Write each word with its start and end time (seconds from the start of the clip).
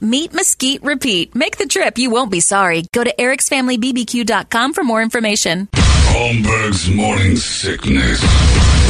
Meat, 0.00 0.32
mesquite, 0.32 0.82
repeat. 0.82 1.34
Make 1.34 1.56
the 1.56 1.66
trip, 1.66 1.98
you 1.98 2.10
won't 2.10 2.30
be 2.30 2.40
sorry. 2.40 2.84
Go 2.92 3.04
to 3.04 3.14
ericsfamilybbq.com 3.18 4.74
for 4.74 4.84
more 4.84 5.02
information. 5.02 5.68
Holmberg's 5.72 6.90
morning 6.90 7.36
sickness. 7.36 8.20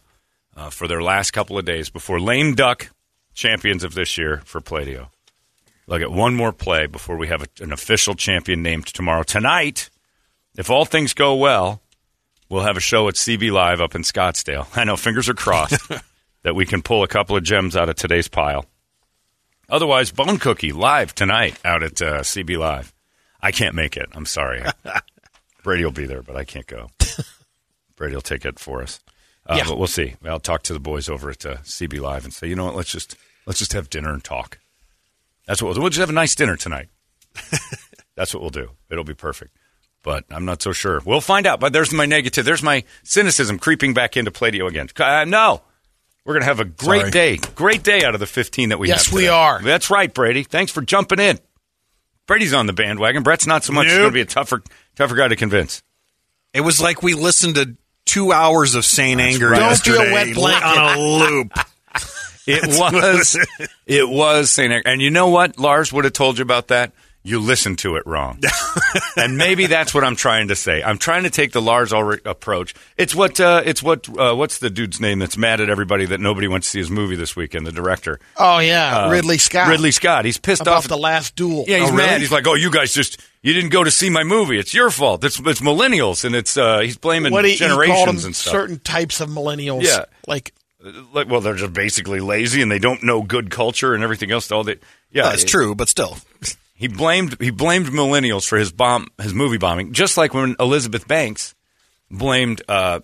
uh, 0.56 0.70
for 0.70 0.88
their 0.88 1.02
last 1.02 1.31
couple 1.31 1.58
of 1.58 1.66
days 1.66 1.90
before 1.90 2.20
lame 2.20 2.56
duck 2.56 2.90
champions 3.34 3.84
of 3.84 3.94
this 3.94 4.18
year 4.18 4.42
for 4.45 4.62
Pladio. 4.62 5.09
Look 5.88 6.02
at 6.02 6.11
one 6.11 6.35
more 6.35 6.52
play 6.52 6.85
before 6.85 7.16
we 7.17 7.27
have 7.30 7.41
a, 7.43 7.63
an 7.63 7.71
official 7.71 8.13
champion 8.13 8.61
named 8.61 8.88
tomorrow. 8.88 9.23
Tonight, 9.23 9.89
if 10.57 10.69
all 10.69 10.85
things 10.85 11.13
go 11.13 11.33
well, 11.35 11.81
we'll 12.49 12.63
have 12.63 12.77
a 12.77 12.81
show 12.81 13.07
at 13.07 13.16
CB 13.16 13.52
Live 13.52 13.79
up 13.79 13.95
in 13.95 14.02
Scottsdale. 14.02 14.67
I 14.75 14.83
know, 14.83 14.97
fingers 14.97 15.29
are 15.29 15.33
crossed 15.33 15.81
that 16.44 16.55
we 16.55 16.66
can 16.66 16.81
pull 16.81 17.03
a 17.03 17.07
couple 17.07 17.38
of 17.38 17.44
gems 17.44 17.75
out 17.75 17.89
of 17.89 17.95
today's 17.95 18.27
pile. 18.27 18.66
Otherwise, 19.69 20.11
Bone 20.11 20.38
Cookie 20.39 20.71
live 20.71 21.13
tonight 21.16 21.57
out 21.66 21.83
at 21.83 22.01
uh, 22.01 22.19
CB 22.22 22.57
Live. 22.57 22.94
I 23.41 23.51
can't 23.51 23.75
make 23.75 23.97
it. 23.97 24.07
I'm 24.13 24.25
sorry. 24.25 24.63
Brady 25.63 25.83
will 25.83 25.91
be 25.91 26.05
there, 26.05 26.22
but 26.22 26.35
I 26.38 26.44
can't 26.45 26.67
go. 26.67 26.89
Brady 27.97 28.16
will 28.16 28.22
take 28.22 28.45
it 28.45 28.59
for 28.59 28.81
us. 28.81 28.99
Uh, 29.45 29.55
Yeah. 29.57 29.66
But 29.67 29.77
we'll 29.77 29.88
see. 29.88 30.16
I'll 30.25 30.39
talk 30.39 30.63
to 30.63 30.73
the 30.73 30.79
boys 30.79 31.09
over 31.09 31.29
at 31.29 31.45
uh, 31.45 31.57
CB 31.57 31.99
Live 31.99 32.23
and 32.23 32.33
say, 32.33 32.47
you 32.47 32.55
know 32.55 32.66
what? 32.66 32.75
Let's 32.75 32.91
just 32.91 33.17
let's 33.45 33.59
just 33.59 33.73
have 33.73 33.89
dinner 33.89 34.13
and 34.13 34.23
talk. 34.23 34.59
That's 35.47 35.62
what 35.62 35.68
we'll 35.69 35.75
do. 35.75 35.81
We'll 35.81 35.90
just 35.90 36.00
have 36.02 36.09
a 36.09 36.13
nice 36.13 36.35
dinner 36.35 36.56
tonight. 36.58 36.90
That's 38.16 38.34
what 38.34 38.41
we'll 38.41 38.50
do. 38.50 38.72
It'll 38.90 39.03
be 39.03 39.13
perfect. 39.13 39.56
But 40.03 40.25
I'm 40.30 40.46
not 40.46 40.62
so 40.62 40.72
sure. 40.74 41.02
We'll 41.06 41.22
find 41.22 41.46
out. 41.47 41.59
But 41.59 41.74
there's 41.74 41.91
my 41.94 42.06
negative. 42.06 42.46
There's 42.46 42.63
my 42.63 42.84
cynicism 43.03 43.57
creeping 43.59 43.94
back 43.94 44.16
into 44.18 44.31
Pladio 44.31 44.68
again. 44.68 44.90
Uh, 44.97 45.25
no. 45.25 45.62
We're 46.25 46.34
going 46.34 46.41
to 46.41 46.47
have 46.47 46.59
a 46.59 46.66
great 46.66 47.00
Sorry. 47.00 47.12
day. 47.12 47.38
Great 47.56 47.84
day 47.84 48.03
out 48.03 48.13
of 48.13 48.19
the 48.19 48.25
15 48.28 48.69
that 48.69 48.80
we 48.80 48.90
Yes, 48.90 49.06
have. 49.06 49.13
Yes, 49.13 49.18
we 49.18 49.28
are. 49.30 49.62
That's 49.62 49.90
right, 49.90 50.13
Brady. 50.13 50.44
Thanks 50.44 50.72
for 50.72 50.81
jumping 50.81 51.19
in. 51.19 51.40
Brady's 52.28 52.53
on 52.53 52.66
the 52.66 52.74
bandwagon. 52.74 53.24
Brett's 53.24 53.47
not 53.47 53.63
so 53.63 53.72
much. 53.72 53.86
He's 53.86 53.94
Nope. 53.94 54.02
going 54.02 54.12
to 54.12 54.13
be 54.16 54.22
a 54.22 54.25
tougher, 54.25 54.62
tougher 54.96 55.16
guy 55.16 55.30
to 55.30 55.38
convince. 55.38 55.81
It 56.53 56.62
was 56.62 56.81
like 56.81 57.02
we 57.02 57.13
listened 57.13 57.56
to 57.56 57.75
two 58.06 58.34
hours 58.34 58.75
of 58.75 58.84
St. 58.86 59.19
Anger 59.22 59.50
right. 59.52 59.59
Don't 59.59 59.84
be 59.86 59.91
a 60.09 60.13
wet 60.13 60.34
blanket. 60.36 60.66
on 60.66 60.97
a 60.97 61.02
loop. 61.02 61.53
It 62.47 62.66
was, 62.80 63.38
it 63.85 64.08
was 64.09 64.50
St. 64.52 64.72
Anger. 64.72 64.88
And 64.90 65.02
you 65.02 65.09
know 65.12 65.30
what? 65.30 65.59
Lars 65.59 65.91
would 65.94 66.06
have 66.06 66.13
told 66.13 66.38
you 66.38 66.44
about 66.44 66.69
that. 66.69 66.94
You 67.24 67.41
listened 67.41 67.80
to 67.80 67.97
it 67.97 68.08
wrong. 68.08 68.40
and 69.18 69.38
maybe 69.38 69.66
that's 69.66 69.94
what 69.94 70.06
I'm 70.06 70.16
trying 70.16 70.47
to 70.47 70.56
say. 70.56 70.81
I'm 70.81 70.97
trying 70.97 71.24
to 71.24 71.30
take 71.30 71.52
the 71.52 71.62
Lars 71.62 71.91
Ulrich 71.91 72.22
approach. 72.24 72.74
It's 72.96 73.13
what, 73.13 73.38
uh, 73.41 73.63
it's 73.66 73.84
what, 73.84 74.07
uh, 74.18 74.34
what's 74.34 74.59
the 74.59 74.69
dude's 74.69 75.02
name 75.02 75.19
that's 75.19 75.36
mad 75.36 75.59
at 75.59 75.69
everybody 75.69 76.06
that 76.06 76.22
nobody 76.22 76.47
went 76.47 76.63
to 76.63 76.69
see 76.69 76.80
his 76.80 76.90
movie 76.90 77.18
this 77.18 77.36
weekend, 77.36 77.68
the 77.68 77.74
director? 77.74 78.22
Oh 78.38 78.59
yeah, 78.59 79.07
Uh, 79.07 79.12
Ridley 79.12 79.40
Scott. 79.40 79.68
Ridley 79.68 79.91
Scott. 79.91 80.24
He's 80.24 80.38
pissed 80.38 80.62
about 80.62 80.78
off. 80.78 80.88
the 80.88 80.97
last 80.97 81.36
duel. 81.36 81.66
Yeah, 81.68 81.80
he's 81.80 81.90
Oh, 81.90 81.96
mad. 81.96 82.22
He's 82.22 82.31
like, 82.31 82.47
"Oh, 82.47 82.53
you 82.53 82.72
guys 82.72 82.94
just 82.94 83.19
you 83.41 83.52
didn't 83.52 83.72
go 83.72 83.84
to 83.84 83.91
see 83.91 84.09
my 84.09 84.24
movie. 84.24 84.57
It's 84.57 84.74
your 84.74 84.90
fault. 84.90 85.22
It's 85.25 85.38
it's 85.40 85.59
millennials, 85.59 86.24
and 86.24 86.34
it's 86.34 86.56
uh, 86.56 86.80
he's 86.80 86.97
blaming 86.97 87.34
what 87.34 87.44
he, 87.44 87.52
he 87.53 87.57
called 87.59 87.72
generations 87.72 88.22
them 88.22 88.28
and 88.30 88.36
stuff. 88.38 88.52
certain 88.53 88.80
types 88.80 89.19
of 89.19 89.28
millennials. 89.30 89.84
Yeah. 89.84 90.06
like 90.28 90.53
like, 91.13 91.27
well, 91.29 91.41
they're 91.41 91.55
just 91.55 91.73
basically 91.73 92.19
lazy 92.19 92.61
and 92.61 92.71
they 92.71 92.79
don't 92.79 93.03
know 93.03 93.21
good 93.21 93.49
culture 93.49 93.93
and 93.93 94.03
everything 94.03 94.31
else. 94.31 94.51
All 94.51 94.63
that, 94.65 94.81
yeah, 95.11 95.23
That's 95.23 95.43
it- 95.43 95.47
true, 95.47 95.75
but 95.75 95.89
still. 95.89 96.17
He 96.79 96.88
blamed 96.88 97.41
he 97.41 97.49
blamed 97.49 97.88
millennials 97.88 98.47
for 98.47 98.55
his 98.55 98.71
bomb, 98.71 99.07
his 99.19 99.33
movie 99.33 99.57
bombing, 99.57 99.93
just 99.93 100.15
like 100.15 100.35
when 100.35 100.55
Elizabeth 100.59 101.07
Banks 101.07 101.55
blamed 102.11 102.61
uh, 102.69 102.99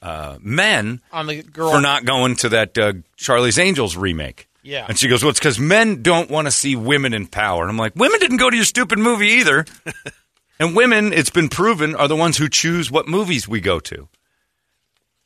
uh, 0.00 0.38
men 0.40 1.00
on 1.10 1.26
the 1.26 1.42
girl 1.42 1.72
for 1.72 1.80
not 1.80 2.04
going 2.04 2.36
to 2.36 2.50
that 2.50 2.78
uh, 2.78 2.92
Charlie's 3.16 3.58
Angels 3.58 3.96
remake. 3.96 4.48
Yeah. 4.62 4.86
And 4.88 4.96
she 4.96 5.08
goes, 5.08 5.24
well, 5.24 5.30
it's 5.30 5.40
because 5.40 5.58
men 5.58 6.02
don't 6.02 6.30
want 6.30 6.46
to 6.46 6.52
see 6.52 6.76
women 6.76 7.12
in 7.12 7.26
power. 7.26 7.62
And 7.62 7.70
I'm 7.70 7.76
like, 7.76 7.96
women 7.96 8.20
didn't 8.20 8.36
go 8.36 8.48
to 8.48 8.54
your 8.54 8.64
stupid 8.64 9.00
movie 9.00 9.26
either. 9.30 9.64
and 10.60 10.76
women, 10.76 11.12
it's 11.12 11.30
been 11.30 11.48
proven, 11.48 11.96
are 11.96 12.06
the 12.06 12.14
ones 12.14 12.36
who 12.36 12.48
choose 12.48 12.88
what 12.88 13.08
movies 13.08 13.48
we 13.48 13.60
go 13.60 13.80
to. 13.80 14.08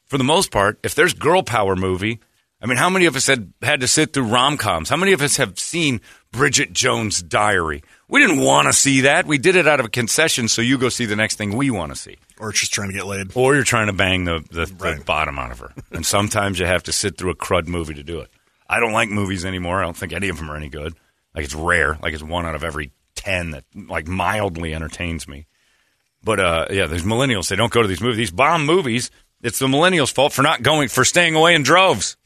For 0.06 0.18
the 0.18 0.24
most 0.24 0.50
part, 0.50 0.78
if 0.82 0.94
there's 0.94 1.12
girl 1.14 1.42
power 1.42 1.76
movie, 1.76 2.20
I 2.60 2.66
mean, 2.66 2.78
how 2.78 2.88
many 2.88 3.04
of 3.06 3.16
us 3.16 3.26
had 3.26 3.52
had 3.60 3.80
to 3.80 3.88
sit 3.88 4.12
through 4.12 4.24
rom 4.24 4.56
coms? 4.56 4.88
How 4.88 4.96
many 4.96 5.12
of 5.12 5.20
us 5.20 5.36
have 5.36 5.58
seen 5.58 6.00
Bridget 6.32 6.72
Jones' 6.72 7.22
Diary? 7.22 7.82
We 8.08 8.20
didn't 8.20 8.40
want 8.40 8.66
to 8.66 8.72
see 8.72 9.02
that. 9.02 9.26
We 9.26 9.36
did 9.36 9.56
it 9.56 9.68
out 9.68 9.78
of 9.80 9.86
a 9.86 9.90
concession, 9.90 10.48
so 10.48 10.62
you 10.62 10.78
go 10.78 10.88
see 10.88 11.04
the 11.04 11.16
next 11.16 11.36
thing 11.36 11.56
we 11.56 11.70
want 11.70 11.92
to 11.92 11.98
see. 11.98 12.16
Or 12.38 12.52
just 12.52 12.72
trying 12.72 12.88
to 12.88 12.94
get 12.94 13.06
laid. 13.06 13.36
Or 13.36 13.54
you're 13.54 13.64
trying 13.64 13.88
to 13.88 13.92
bang 13.92 14.24
the, 14.24 14.44
the, 14.50 14.66
the 14.66 15.02
bottom 15.04 15.38
out 15.38 15.50
of 15.50 15.58
her. 15.58 15.72
And 15.90 16.06
sometimes 16.06 16.58
you 16.58 16.66
have 16.66 16.84
to 16.84 16.92
sit 16.92 17.18
through 17.18 17.30
a 17.30 17.36
crud 17.36 17.66
movie 17.66 17.94
to 17.94 18.02
do 18.02 18.20
it. 18.20 18.30
I 18.68 18.80
don't 18.80 18.92
like 18.92 19.10
movies 19.10 19.44
anymore. 19.44 19.80
I 19.80 19.84
don't 19.84 19.96
think 19.96 20.12
any 20.12 20.28
of 20.28 20.38
them 20.38 20.50
are 20.50 20.56
any 20.56 20.68
good. 20.68 20.94
Like 21.34 21.44
it's 21.44 21.54
rare. 21.54 21.98
Like 22.02 22.14
it's 22.14 22.22
one 22.22 22.46
out 22.46 22.54
of 22.54 22.64
every 22.64 22.90
ten 23.14 23.50
that 23.50 23.64
like 23.74 24.08
mildly 24.08 24.74
entertains 24.74 25.28
me. 25.28 25.46
But 26.22 26.40
uh, 26.40 26.66
yeah, 26.70 26.86
there's 26.86 27.04
millennials. 27.04 27.48
They 27.48 27.56
don't 27.56 27.72
go 27.72 27.82
to 27.82 27.88
these 27.88 28.00
movies. 28.00 28.16
These 28.16 28.30
bomb 28.30 28.64
movies. 28.64 29.10
It's 29.42 29.58
the 29.58 29.66
millennials' 29.66 30.12
fault 30.12 30.32
for 30.32 30.42
not 30.42 30.62
going 30.62 30.88
for 30.88 31.04
staying 31.04 31.34
away 31.34 31.54
in 31.54 31.62
droves. 31.62 32.16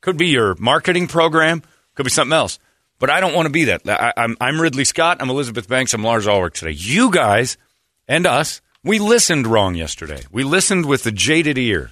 Could 0.00 0.16
be 0.16 0.28
your 0.28 0.54
marketing 0.56 1.06
program. 1.08 1.62
Could 1.94 2.04
be 2.04 2.10
something 2.10 2.32
else. 2.32 2.58
But 2.98 3.10
I 3.10 3.20
don't 3.20 3.34
want 3.34 3.46
to 3.46 3.52
be 3.52 3.64
that. 3.64 3.82
I, 3.88 4.12
I'm, 4.16 4.36
I'm 4.40 4.60
Ridley 4.60 4.84
Scott. 4.84 5.18
I'm 5.20 5.30
Elizabeth 5.30 5.68
Banks. 5.68 5.92
I'm 5.92 6.04
Lars 6.04 6.28
Ulrich 6.28 6.60
today. 6.60 6.72
You 6.72 7.10
guys 7.10 7.56
and 8.06 8.26
us, 8.26 8.60
we 8.84 8.98
listened 8.98 9.46
wrong 9.46 9.74
yesterday. 9.74 10.22
We 10.30 10.44
listened 10.44 10.86
with 10.86 11.02
the 11.02 11.12
jaded 11.12 11.58
ear. 11.58 11.90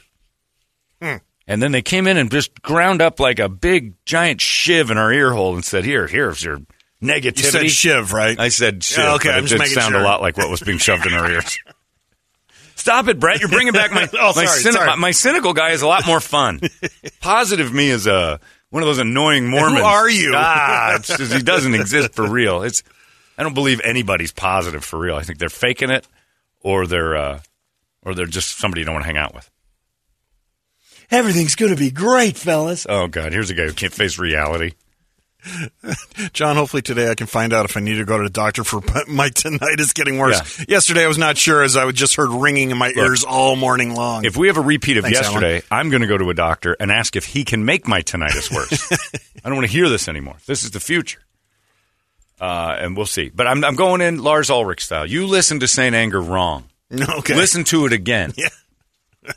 Hmm. 1.02 1.16
And 1.46 1.60
then 1.60 1.72
they 1.72 1.82
came 1.82 2.06
in 2.06 2.16
and 2.16 2.30
just 2.30 2.62
ground 2.62 3.02
up 3.02 3.18
like 3.18 3.40
a 3.40 3.48
big 3.48 3.94
giant 4.04 4.40
shiv 4.40 4.90
in 4.90 4.98
our 4.98 5.12
ear 5.12 5.32
hole 5.32 5.54
and 5.56 5.64
said, 5.64 5.84
"Here, 5.84 6.06
here's 6.06 6.44
your 6.44 6.58
negativity." 7.02 7.38
You 7.38 7.50
said 7.50 7.70
shiv, 7.70 8.12
right? 8.12 8.38
I 8.38 8.50
said 8.50 8.84
shiv. 8.84 8.98
Yeah, 8.98 9.14
okay, 9.14 9.30
I'm 9.30 9.44
it 9.44 9.48
just 9.48 9.64
did 9.64 9.72
sound 9.72 9.92
sure. 9.92 10.00
a 10.00 10.04
lot 10.04 10.20
like 10.20 10.36
what 10.36 10.48
was 10.48 10.60
being 10.60 10.78
shoved 10.78 11.06
in 11.06 11.12
our 11.12 11.28
ears. 11.28 11.58
Stop 12.80 13.08
it, 13.08 13.20
Brett! 13.20 13.40
You're 13.40 13.50
bringing 13.50 13.74
back 13.74 13.92
my 13.92 14.08
Oh, 14.14 14.32
my, 14.34 14.46
sorry, 14.46 14.62
cyni- 14.62 14.72
sorry. 14.72 14.86
my 14.86 14.94
my 14.96 15.10
cynical 15.10 15.52
guy 15.52 15.70
is 15.72 15.82
a 15.82 15.86
lot 15.86 16.06
more 16.06 16.18
fun. 16.20 16.60
Positive 17.20 17.72
me 17.72 17.90
is 17.90 18.06
a 18.06 18.40
one 18.70 18.82
of 18.82 18.86
those 18.86 18.98
annoying 18.98 19.48
Mormons. 19.48 19.78
Who 19.80 19.84
are 19.84 20.08
you? 20.08 20.32
Ah, 20.36 20.98
just, 21.02 21.32
he 21.32 21.42
doesn't 21.42 21.74
exist 21.74 22.14
for 22.14 22.26
real. 22.26 22.62
It's 22.62 22.82
I 23.36 23.42
don't 23.42 23.54
believe 23.54 23.80
anybody's 23.84 24.32
positive 24.32 24.82
for 24.84 24.98
real. 24.98 25.16
I 25.16 25.22
think 25.22 25.38
they're 25.38 25.48
faking 25.50 25.90
it, 25.90 26.08
or 26.60 26.86
they're 26.86 27.16
uh, 27.16 27.40
or 28.02 28.14
they're 28.14 28.26
just 28.26 28.58
somebody 28.58 28.80
you 28.80 28.84
don't 28.86 28.94
want 28.94 29.04
to 29.04 29.12
hang 29.12 29.18
out 29.18 29.34
with. 29.34 29.50
Everything's 31.10 31.56
going 31.56 31.74
to 31.74 31.78
be 31.78 31.90
great, 31.90 32.36
fellas. 32.36 32.86
Oh 32.88 33.08
God, 33.08 33.32
here's 33.32 33.50
a 33.50 33.54
guy 33.54 33.64
who 33.66 33.72
can't 33.72 33.92
face 33.92 34.18
reality. 34.18 34.72
John, 36.32 36.56
hopefully 36.56 36.82
today 36.82 37.10
I 37.10 37.14
can 37.14 37.26
find 37.26 37.52
out 37.52 37.64
if 37.64 37.76
I 37.76 37.80
need 37.80 37.96
to 37.96 38.04
go 38.04 38.18
to 38.18 38.24
the 38.24 38.30
doctor 38.30 38.64
for 38.64 38.80
my 39.08 39.28
tinnitus 39.30 39.94
getting 39.94 40.18
worse. 40.18 40.64
Yesterday 40.68 41.04
I 41.04 41.08
was 41.08 41.18
not 41.18 41.36
sure 41.38 41.62
as 41.62 41.76
I 41.76 41.84
would 41.84 41.96
just 41.96 42.16
heard 42.16 42.30
ringing 42.30 42.70
in 42.70 42.78
my 42.78 42.92
ears 42.94 43.24
all 43.24 43.56
morning 43.56 43.94
long. 43.94 44.24
If 44.24 44.36
we 44.36 44.48
have 44.48 44.56
a 44.56 44.62
repeat 44.62 44.96
of 44.96 45.04
Thanks, 45.04 45.18
yesterday, 45.20 45.62
I'm 45.70 45.90
going 45.90 46.02
to 46.02 46.08
go 46.08 46.18
to 46.18 46.30
a 46.30 46.34
doctor 46.34 46.76
and 46.78 46.90
ask 46.92 47.16
if 47.16 47.24
he 47.24 47.44
can 47.44 47.64
make 47.64 47.88
my 47.88 48.02
tinnitus 48.02 48.54
worse. 48.54 48.92
I 49.44 49.48
don't 49.48 49.56
want 49.56 49.66
to 49.66 49.72
hear 49.72 49.88
this 49.88 50.08
anymore. 50.08 50.36
This 50.46 50.64
is 50.64 50.70
the 50.72 50.80
future. 50.80 51.20
Uh, 52.40 52.74
and 52.78 52.96
we'll 52.96 53.06
see. 53.06 53.28
But 53.28 53.46
I'm, 53.46 53.64
I'm 53.64 53.76
going 53.76 54.00
in 54.00 54.22
Lars 54.22 54.48
Ulrich 54.50 54.84
style. 54.84 55.04
You 55.06 55.26
listen 55.26 55.60
to 55.60 55.68
St. 55.68 55.94
Anger 55.94 56.20
wrong. 56.20 56.64
okay. 56.92 57.34
Listen 57.34 57.64
to 57.64 57.86
it 57.86 57.92
again. 57.92 58.32
Yeah. 59.26 59.36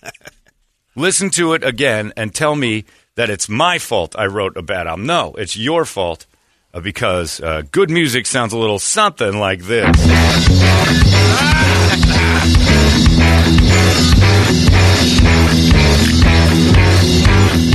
Listen 0.96 1.30
to 1.32 1.54
it 1.54 1.64
again 1.64 2.14
and 2.16 2.34
tell 2.34 2.56
me 2.56 2.86
that 3.16 3.30
it's 3.30 3.48
my 3.50 3.80
fault 3.80 4.16
I 4.18 4.26
wrote 4.26 4.58
a 4.58 4.62
bad 4.62 4.88
album. 4.88 5.06
No, 5.06 5.34
it's 5.38 5.56
your 5.58 5.86
fault 5.86 6.26
uh, 6.74 6.80
because 6.80 7.40
uh, 7.42 7.64
good 7.72 7.90
music 7.90 8.26
sounds 8.26 8.54
a 8.54 8.58
little 8.58 8.80
something 8.80 9.38
like 9.38 9.64
this. 9.64 9.96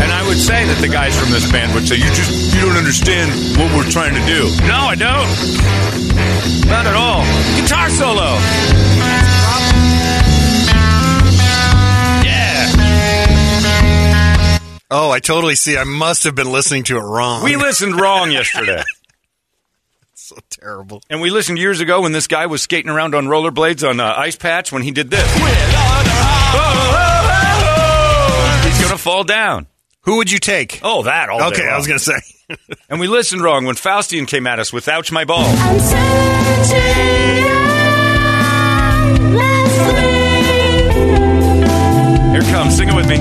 And 0.01 0.13
I 0.13 0.23
would 0.27 0.39
say 0.39 0.65
that 0.65 0.79
the 0.81 0.89
guys 0.89 1.19
from 1.19 1.31
this 1.31 1.51
band 1.51 1.75
would 1.75 1.87
say, 1.89 1.97
"You 1.97 2.11
just 2.15 2.55
you 2.55 2.61
don't 2.61 2.77
understand 2.77 3.31
what 3.59 3.75
we're 3.75 3.91
trying 3.91 4.15
to 4.15 4.25
do." 4.27 4.47
No, 4.67 4.87
I 4.87 4.95
don't. 4.95 5.31
Not 6.69 6.87
at 6.87 6.95
all. 6.95 7.25
Guitar 7.61 7.91
solo. 7.91 8.39
Oh, 14.91 15.11
I 15.11 15.21
totally 15.21 15.55
see. 15.55 15.77
I 15.77 15.85
must 15.85 16.25
have 16.25 16.35
been 16.35 16.51
listening 16.51 16.85
to 16.85 16.97
it 16.97 17.03
wrong. 17.03 17.45
We 17.45 17.57
listened 17.57 18.01
wrong 18.01 18.31
yesterday. 18.31 18.83
so 20.15 20.37
terrible. 20.51 21.03
And 21.11 21.21
we 21.21 21.31
listened 21.31 21.59
years 21.59 21.81
ago 21.81 22.03
when 22.03 22.13
this 22.13 22.27
guy 22.27 22.47
was 22.47 22.63
skating 22.63 22.91
around 22.91 23.15
on 23.15 23.27
rollerblades 23.27 23.89
on 23.89 24.01
uh, 24.01 24.15
Ice 24.17 24.37
Patch 24.37 24.73
when 24.73 24.83
he 24.83 24.91
did 24.91 25.11
this. 25.11 25.23
He's 28.65 28.79
going 28.81 28.93
to 28.93 28.99
fall 28.99 29.25
down. 29.25 29.67
Who 30.03 30.17
would 30.17 30.31
you 30.31 30.39
take? 30.39 30.81
Oh, 30.83 31.03
that 31.03 31.29
all 31.29 31.39
day 31.39 31.45
okay, 31.47 31.69
I 31.69 31.77
was 31.77 31.87
going 31.87 31.99
to 31.99 32.05
say. 32.05 32.15
And 32.89 32.99
we 32.99 33.09
listened 33.09 33.43
wrong 33.43 33.67
when 33.67 33.75
Faustian 33.75 34.27
came 34.27 34.47
at 34.47 34.59
us 34.59 34.73
with 34.73 34.89
Ouch 34.89 35.13
My 35.13 35.27
Ball. 35.27 35.45
I'm 35.45 35.81
searching 35.81 36.79
endlessly. 39.37 42.33
Here 42.33 42.41
comes. 42.51 42.75
Sing 42.79 42.89
it 42.89 42.95
with 42.95 43.07
me. 43.07 43.19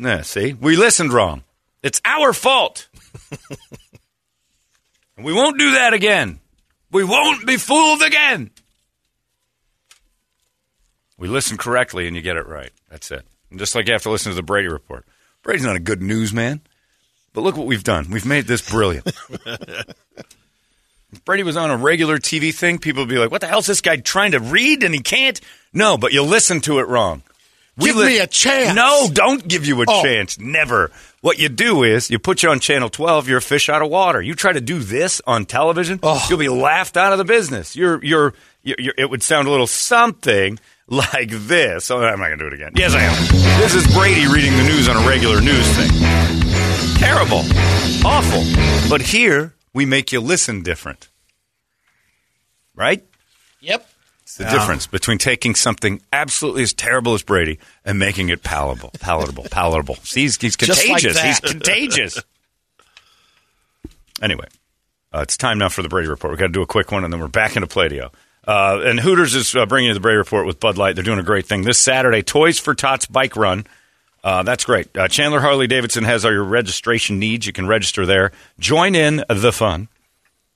Yeah, 0.00 0.22
see? 0.22 0.54
We 0.54 0.76
listened 0.76 1.12
wrong. 1.12 1.44
It's 1.82 2.00
our 2.04 2.32
fault. 2.32 2.88
and 5.16 5.26
we 5.26 5.32
won't 5.34 5.58
do 5.58 5.72
that 5.72 5.92
again. 5.92 6.40
We 6.90 7.04
won't 7.04 7.46
be 7.46 7.58
fooled 7.58 8.02
again. 8.02 8.50
We 11.18 11.28
listen 11.28 11.58
correctly 11.58 12.06
and 12.06 12.16
you 12.16 12.22
get 12.22 12.36
it 12.36 12.46
right. 12.46 12.70
That's 12.88 13.10
it. 13.10 13.26
And 13.50 13.58
just 13.58 13.74
like 13.74 13.86
you 13.86 13.92
have 13.92 14.02
to 14.04 14.10
listen 14.10 14.32
to 14.32 14.36
the 14.36 14.42
Brady 14.42 14.68
report. 14.68 15.04
Brady's 15.42 15.64
not 15.64 15.76
a 15.76 15.80
good 15.80 16.02
newsman, 16.02 16.62
but 17.34 17.42
look 17.42 17.56
what 17.56 17.66
we've 17.66 17.84
done. 17.84 18.10
We've 18.10 18.24
made 18.26 18.46
this 18.46 18.68
brilliant. 18.68 19.06
if 19.46 21.24
Brady 21.26 21.42
was 21.42 21.58
on 21.58 21.70
a 21.70 21.76
regular 21.76 22.16
TV 22.16 22.54
thing, 22.54 22.78
people 22.78 23.02
would 23.02 23.10
be 23.10 23.18
like, 23.18 23.30
what 23.30 23.42
the 23.42 23.46
hell's 23.46 23.66
this 23.66 23.82
guy 23.82 23.96
trying 23.96 24.32
to 24.32 24.40
read 24.40 24.82
and 24.82 24.94
he 24.94 25.00
can't? 25.00 25.38
No, 25.74 25.98
but 25.98 26.12
you 26.12 26.22
listen 26.22 26.62
to 26.62 26.78
it 26.78 26.88
wrong. 26.88 27.22
Give 27.80 27.96
me 27.96 28.18
a 28.18 28.26
chance. 28.26 28.74
No, 28.76 29.08
don't 29.12 29.46
give 29.46 29.66
you 29.66 29.80
a 29.82 29.84
Oh. 29.88 30.02
chance. 30.02 30.38
Never. 30.38 30.90
What 31.20 31.38
you 31.38 31.48
do 31.48 31.82
is 31.82 32.10
you 32.10 32.18
put 32.18 32.42
you 32.42 32.50
on 32.50 32.60
channel 32.60 32.88
12, 32.88 33.28
you're 33.28 33.38
a 33.38 33.42
fish 33.42 33.68
out 33.68 33.82
of 33.82 33.90
water. 33.90 34.20
You 34.22 34.34
try 34.34 34.52
to 34.52 34.60
do 34.60 34.78
this 34.78 35.20
on 35.26 35.44
television, 35.46 36.00
Oh. 36.02 36.24
you'll 36.30 36.38
be 36.38 36.48
laughed 36.48 36.96
out 36.96 37.12
of 37.12 37.18
the 37.18 37.24
business. 37.24 37.76
You're, 37.76 38.02
you're, 38.04 38.32
you're, 38.62 38.76
you're- 38.78 38.94
it 38.96 39.10
would 39.10 39.22
sound 39.22 39.46
a 39.48 39.50
little 39.50 39.66
something 39.66 40.58
like 40.88 41.30
this. 41.30 41.90
Oh, 41.90 41.98
I'm 42.02 42.18
not 42.20 42.26
going 42.28 42.38
to 42.38 42.44
do 42.44 42.46
it 42.48 42.52
again. 42.54 42.72
Yes, 42.76 42.94
I 42.94 43.00
am. 43.02 43.60
This 43.60 43.74
is 43.74 43.86
Brady 43.94 44.26
reading 44.26 44.56
the 44.56 44.64
news 44.64 44.88
on 44.88 44.96
a 44.96 45.06
regular 45.08 45.40
news 45.40 45.66
thing. 45.76 45.90
Terrible. 46.98 47.42
Awful. 48.04 48.44
But 48.88 49.02
here, 49.02 49.54
we 49.74 49.84
make 49.86 50.12
you 50.12 50.20
listen 50.20 50.62
different. 50.62 51.08
Right? 52.74 53.04
Yep. 53.60 53.88
It's 54.30 54.36
the 54.36 54.44
difference 54.58 54.86
between 54.86 55.18
taking 55.18 55.56
something 55.56 56.00
absolutely 56.12 56.62
as 56.62 56.72
terrible 56.72 57.14
as 57.14 57.22
Brady 57.24 57.58
and 57.84 57.98
making 57.98 58.28
it 58.28 58.44
palatable, 58.44 58.92
palatable, 59.00 59.44
palatable. 59.50 59.96
See, 59.96 60.20
he's, 60.22 60.40
he's 60.40 60.56
Just 60.56 60.88
like 60.88 61.02
contagious. 61.02 61.20
he's 61.20 61.40
contagious. 61.40 62.22
Anyway, 64.22 64.44
uh, 65.14 65.20
it's 65.20 65.38
time 65.38 65.56
now 65.56 65.70
for 65.70 65.80
the 65.80 65.88
Brady 65.88 66.06
Report. 66.06 66.30
We've 66.30 66.38
got 66.38 66.48
to 66.48 66.52
do 66.52 66.60
a 66.60 66.66
quick 66.66 66.92
one, 66.92 67.04
and 67.04 67.12
then 67.12 67.20
we're 67.22 67.28
back 67.28 67.56
into 67.56 67.66
Pladio. 67.66 68.12
Uh, 68.46 68.80
and 68.84 69.00
Hooters 69.00 69.34
is 69.34 69.56
uh, 69.56 69.64
bringing 69.64 69.88
you 69.88 69.94
the 69.94 70.00
Brady 70.00 70.18
Report 70.18 70.46
with 70.46 70.60
Bud 70.60 70.76
Light. 70.76 70.94
They're 70.94 71.02
doing 71.02 71.18
a 71.18 71.22
great 71.22 71.46
thing. 71.46 71.62
This 71.62 71.78
Saturday, 71.78 72.20
Toys 72.20 72.58
for 72.58 72.74
Tots 72.74 73.06
Bike 73.06 73.34
Run. 73.34 73.64
Uh, 74.22 74.42
that's 74.42 74.66
great. 74.66 74.94
Uh, 74.94 75.08
Chandler 75.08 75.40
Harley 75.40 75.66
Davidson 75.66 76.04
has 76.04 76.26
all 76.26 76.32
your 76.32 76.44
registration 76.44 77.18
needs. 77.18 77.46
You 77.46 77.54
can 77.54 77.66
register 77.66 78.04
there. 78.04 78.32
Join 78.58 78.94
in 78.94 79.24
the 79.30 79.52
fun 79.52 79.88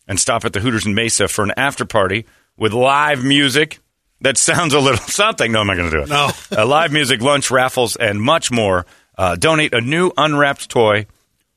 and 0.07 0.21
stop 0.21 0.45
at 0.45 0.53
the 0.53 0.61
Hooters 0.61 0.85
in 0.85 0.95
Mesa 0.95 1.27
for 1.27 1.43
an 1.43 1.53
after 1.57 1.87
party 1.87 2.27
with 2.57 2.73
live 2.73 3.25
music 3.25 3.79
that 4.21 4.39
sounds 4.39 4.73
a 4.75 4.81
little 4.81 4.99
something. 5.07 5.53
No, 5.53 5.61
I'm 5.61 5.67
not 5.67 5.77
going 5.77 5.91
to 5.91 5.97
do 5.99 6.03
it. 6.05 6.09
No. 6.09 6.31
uh, 6.57 6.67
live 6.67 6.93
music, 6.93 7.21
lunch, 7.21 7.51
raffles, 7.51 7.95
and 7.97 8.21
much 8.21 8.51
more. 8.51 8.87
Uh, 9.17 9.37
donate 9.37 9.75
a 9.75 9.81
new 9.81 10.11
unwrapped 10.17 10.69
toy 10.69 11.07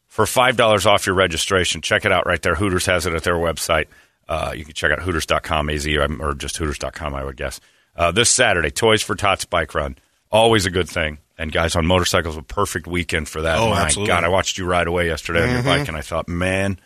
for 0.07 0.25
$5 0.25 0.85
off 0.85 1.05
your 1.05 1.15
registration. 1.15 1.81
Check 1.81 2.03
it 2.05 2.11
out 2.11 2.25
right 2.25 2.41
there. 2.41 2.55
Hooters 2.55 2.85
has 2.87 3.05
it 3.05 3.13
at 3.13 3.23
their 3.23 3.35
website. 3.35 3.85
Uh, 4.27 4.53
you 4.55 4.65
can 4.65 4.73
check 4.73 4.91
out 4.91 4.99
Hooters.com, 4.99 5.69
AZ, 5.69 5.87
or 5.87 6.33
just 6.33 6.57
Hooters.com, 6.57 7.15
I 7.15 7.23
would 7.23 7.37
guess. 7.37 7.59
Uh, 7.95 8.11
this 8.11 8.29
Saturday, 8.29 8.69
Toys 8.69 9.01
for 9.01 9.15
Tots 9.15 9.45
Bike 9.45 9.73
Run. 9.73 9.97
Always 10.29 10.65
a 10.65 10.69
good 10.71 10.89
thing. 10.89 11.19
And 11.37 11.51
guys 11.51 11.75
on 11.75 11.85
motorcycles, 11.85 12.35
a 12.35 12.41
perfect 12.41 12.85
weekend 12.87 13.29
for 13.29 13.43
that. 13.43 13.57
Oh, 13.59 13.69
My 13.69 13.83
absolutely. 13.83 14.09
God, 14.13 14.23
I 14.23 14.27
watched 14.27 14.57
you 14.57 14.65
ride 14.65 14.87
away 14.87 15.07
yesterday 15.07 15.43
on 15.47 15.53
your 15.53 15.63
bike, 15.63 15.87
and 15.87 15.95
I 15.95 16.01
thought, 16.01 16.27
man, 16.27 16.79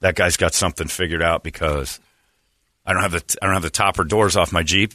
that 0.00 0.14
guy's 0.14 0.36
got 0.36 0.54
something 0.54 0.86
figured 0.88 1.22
out 1.22 1.42
because 1.42 2.00
I 2.86 2.92
don't 2.92 3.02
have 3.02 3.12
the 3.12 3.36
I 3.42 3.46
don't 3.46 3.54
have 3.54 3.62
the 3.62 3.70
topper 3.70 4.04
doors 4.04 4.36
off 4.36 4.52
my 4.52 4.62
Jeep, 4.62 4.92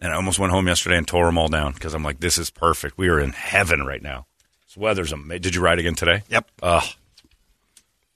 and 0.00 0.12
I 0.12 0.16
almost 0.16 0.38
went 0.38 0.52
home 0.52 0.66
yesterday 0.66 0.96
and 0.96 1.06
tore 1.06 1.26
them 1.26 1.38
all 1.38 1.48
down 1.48 1.72
because 1.72 1.94
I'm 1.94 2.02
like, 2.02 2.20
this 2.20 2.38
is 2.38 2.50
perfect. 2.50 2.98
We 2.98 3.08
are 3.08 3.20
in 3.20 3.30
heaven 3.32 3.84
right 3.86 4.02
now. 4.02 4.26
This 4.66 4.76
weather's 4.76 5.12
amazing. 5.12 5.42
Did 5.42 5.54
you 5.54 5.60
ride 5.62 5.78
again 5.78 5.94
today? 5.94 6.22
Yep. 6.28 6.50
Ugh. 6.62 6.84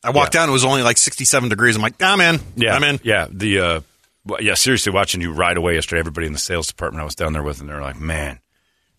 I 0.05 0.11
walked 0.11 0.35
Yeah. 0.35 0.41
down. 0.43 0.49
It 0.49 0.53
was 0.53 0.65
only 0.65 0.83
like 0.83 0.97
67 0.97 1.49
degrees. 1.49 1.77
I'm 1.77 1.83
like, 1.83 2.00
I'm 2.03 2.21
in. 2.21 2.41
Yeah, 2.56 2.75
I'm 2.75 2.85
in. 2.85 3.00
Yeah, 3.03 3.27
the 3.31 3.61
uh, 3.61 3.81
well, 4.25 4.41
yeah. 4.43 4.55
Seriously, 4.55 4.93
watching 4.93 5.21
you 5.21 5.33
ride 5.33 5.57
away 5.57 5.75
yesterday, 5.75 6.00
everybody 6.00 6.26
in 6.26 6.33
the 6.33 6.38
sales 6.38 6.67
department 6.67 7.00
I 7.00 7.05
was 7.05 7.14
down 7.14 7.33
there 7.33 7.43
with, 7.43 7.61
and 7.61 7.69
they're 7.69 7.81
like, 7.81 8.00
"Man, 8.00 8.38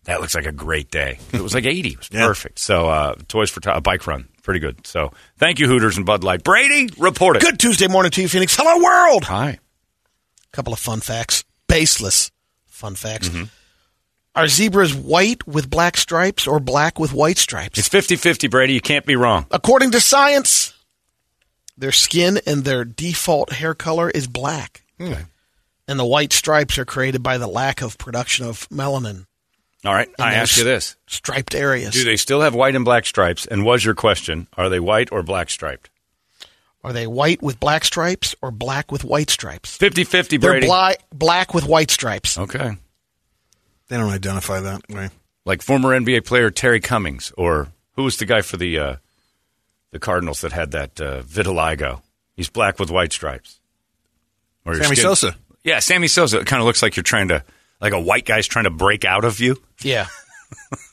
that 0.04 0.20
looks 0.20 0.34
like 0.34 0.46
a 0.46 0.52
great 0.52 0.90
day." 0.90 1.18
It 1.32 1.40
was 1.40 1.54
like 1.54 1.64
eighty. 1.66 1.90
It 1.90 1.98
was 1.98 2.08
Yeah. 2.12 2.26
perfect. 2.26 2.58
So, 2.58 2.88
uh, 2.88 3.14
Toys 3.28 3.50
for 3.50 3.60
Tot, 3.60 3.76
a 3.76 3.80
bike 3.80 4.06
run, 4.06 4.28
pretty 4.42 4.60
good. 4.60 4.86
So, 4.86 5.12
thank 5.38 5.58
you, 5.58 5.66
Hooters 5.68 5.96
and 5.96 6.04
Bud 6.04 6.22
Light. 6.24 6.42
Brady, 6.44 6.90
report 6.98 7.36
it. 7.36 7.42
Good 7.42 7.58
Tuesday 7.58 7.86
morning 7.88 8.10
to 8.12 8.22
you, 8.22 8.28
Phoenix. 8.28 8.54
Hello, 8.56 8.82
world. 8.82 9.24
Hi. 9.24 9.58
Couple 10.52 10.72
of 10.72 10.78
fun 10.78 11.00
facts. 11.00 11.44
Baseless 11.66 12.30
fun 12.66 12.94
facts. 12.94 13.28
Mm-hmm. 13.28 13.44
Are 14.34 14.48
zebras 14.48 14.94
white 14.94 15.46
with 15.46 15.68
black 15.68 15.96
stripes 15.96 16.46
or 16.46 16.60
black 16.60 16.98
with 16.98 17.12
white 17.12 17.36
stripes? 17.36 17.78
It's 17.78 17.88
50-50, 17.88 18.50
Brady. 18.50 18.72
You 18.72 18.80
can't 18.80 19.04
be 19.04 19.16
wrong. 19.16 19.46
According 19.50 19.90
to 19.90 20.00
science, 20.00 20.72
their 21.76 21.92
skin 21.92 22.40
and 22.46 22.64
their 22.64 22.84
default 22.84 23.52
hair 23.52 23.74
color 23.74 24.08
is 24.08 24.26
black. 24.26 24.82
And 24.98 25.98
the 25.98 26.06
white 26.06 26.32
stripes 26.32 26.78
are 26.78 26.84
created 26.84 27.22
by 27.22 27.38
the 27.38 27.48
lack 27.48 27.82
of 27.82 27.98
production 27.98 28.46
of 28.46 28.68
melanin 28.68 29.26
All 29.84 29.94
right. 29.94 30.08
I 30.18 30.34
ask 30.34 30.56
you 30.56 30.64
this: 30.64 30.96
striped 31.06 31.54
areas. 31.54 31.92
Do 31.92 32.04
they 32.04 32.16
still 32.16 32.42
have 32.42 32.54
white 32.54 32.76
and 32.76 32.84
black 32.84 33.06
stripes? 33.06 33.46
And 33.46 33.64
was 33.64 33.84
your 33.84 33.94
question: 33.94 34.46
Are 34.56 34.68
they 34.68 34.78
white 34.78 35.10
or 35.10 35.22
black 35.22 35.50
striped? 35.50 35.89
Are 36.82 36.92
they 36.94 37.06
white 37.06 37.42
with 37.42 37.60
black 37.60 37.84
stripes 37.84 38.34
or 38.40 38.50
black 38.50 38.90
with 38.90 39.04
white 39.04 39.28
stripes? 39.30 39.76
50-50, 39.76 40.40
They're 40.40 40.52
Brady. 40.52 40.66
bla- 40.66 40.94
black 41.12 41.52
with 41.52 41.66
white 41.66 41.90
stripes. 41.90 42.38
okay. 42.38 42.76
They 43.88 43.96
don't 43.96 44.10
identify 44.10 44.60
that 44.60 44.88
way. 44.88 45.10
Like 45.44 45.62
former 45.62 45.88
NBA 45.90 46.24
player 46.24 46.50
Terry 46.50 46.80
Cummings, 46.80 47.32
or 47.36 47.68
who 47.96 48.04
was 48.04 48.16
the 48.18 48.24
guy 48.24 48.40
for 48.42 48.56
the 48.56 48.78
uh, 48.78 48.96
the 49.90 49.98
Cardinals 49.98 50.42
that 50.42 50.52
had 50.52 50.70
that 50.70 51.00
uh, 51.00 51.22
vitiligo? 51.22 52.00
He's 52.36 52.48
black 52.48 52.78
with 52.78 52.90
white 52.90 53.12
stripes. 53.12 53.58
Or 54.64 54.74
Sammy 54.74 54.94
skin- 54.94 54.96
Sosa. 54.96 55.36
Yeah, 55.64 55.80
Sammy 55.80 56.06
Sosa. 56.06 56.38
It 56.40 56.46
kind 56.46 56.60
of 56.60 56.66
looks 56.66 56.82
like 56.82 56.94
you're 56.96 57.02
trying 57.02 57.28
to, 57.28 57.42
like 57.80 57.92
a 57.92 58.00
white 58.00 58.24
guy's 58.26 58.46
trying 58.46 58.64
to 58.66 58.70
break 58.70 59.04
out 59.04 59.24
of 59.24 59.40
you. 59.40 59.60
Yeah. 59.82 60.06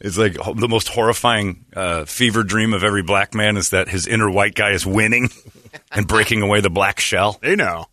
It's 0.00 0.16
like 0.16 0.34
the 0.34 0.68
most 0.68 0.88
horrifying 0.88 1.66
uh, 1.74 2.06
fever 2.06 2.42
dream 2.42 2.72
of 2.72 2.82
every 2.82 3.02
black 3.02 3.34
man 3.34 3.56
is 3.56 3.70
that 3.70 3.88
his 3.88 4.06
inner 4.06 4.30
white 4.30 4.54
guy 4.54 4.70
is 4.70 4.86
winning 4.86 5.28
and 5.92 6.06
breaking 6.06 6.40
away 6.42 6.60
the 6.60 6.70
black 6.70 7.00
shell. 7.00 7.38
They 7.42 7.54
know. 7.54 7.86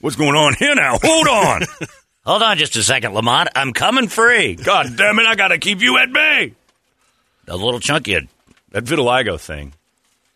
What's 0.00 0.16
going 0.16 0.36
on 0.36 0.54
here 0.54 0.76
now? 0.76 0.98
Hold 1.02 1.26
on. 1.26 1.62
Hold 2.24 2.42
on 2.42 2.58
just 2.58 2.76
a 2.76 2.82
second, 2.82 3.14
Lamont. 3.14 3.48
I'm 3.56 3.72
coming 3.72 4.06
free. 4.06 4.54
God 4.54 4.96
damn 4.96 5.18
it, 5.18 5.26
I 5.26 5.34
got 5.34 5.48
to 5.48 5.58
keep 5.58 5.80
you 5.80 5.98
at 5.98 6.12
bay. 6.12 6.52
The 7.46 7.56
little 7.56 7.80
chunky, 7.80 8.28
that 8.70 8.84
vitiligo 8.84 9.40
thing. 9.40 9.72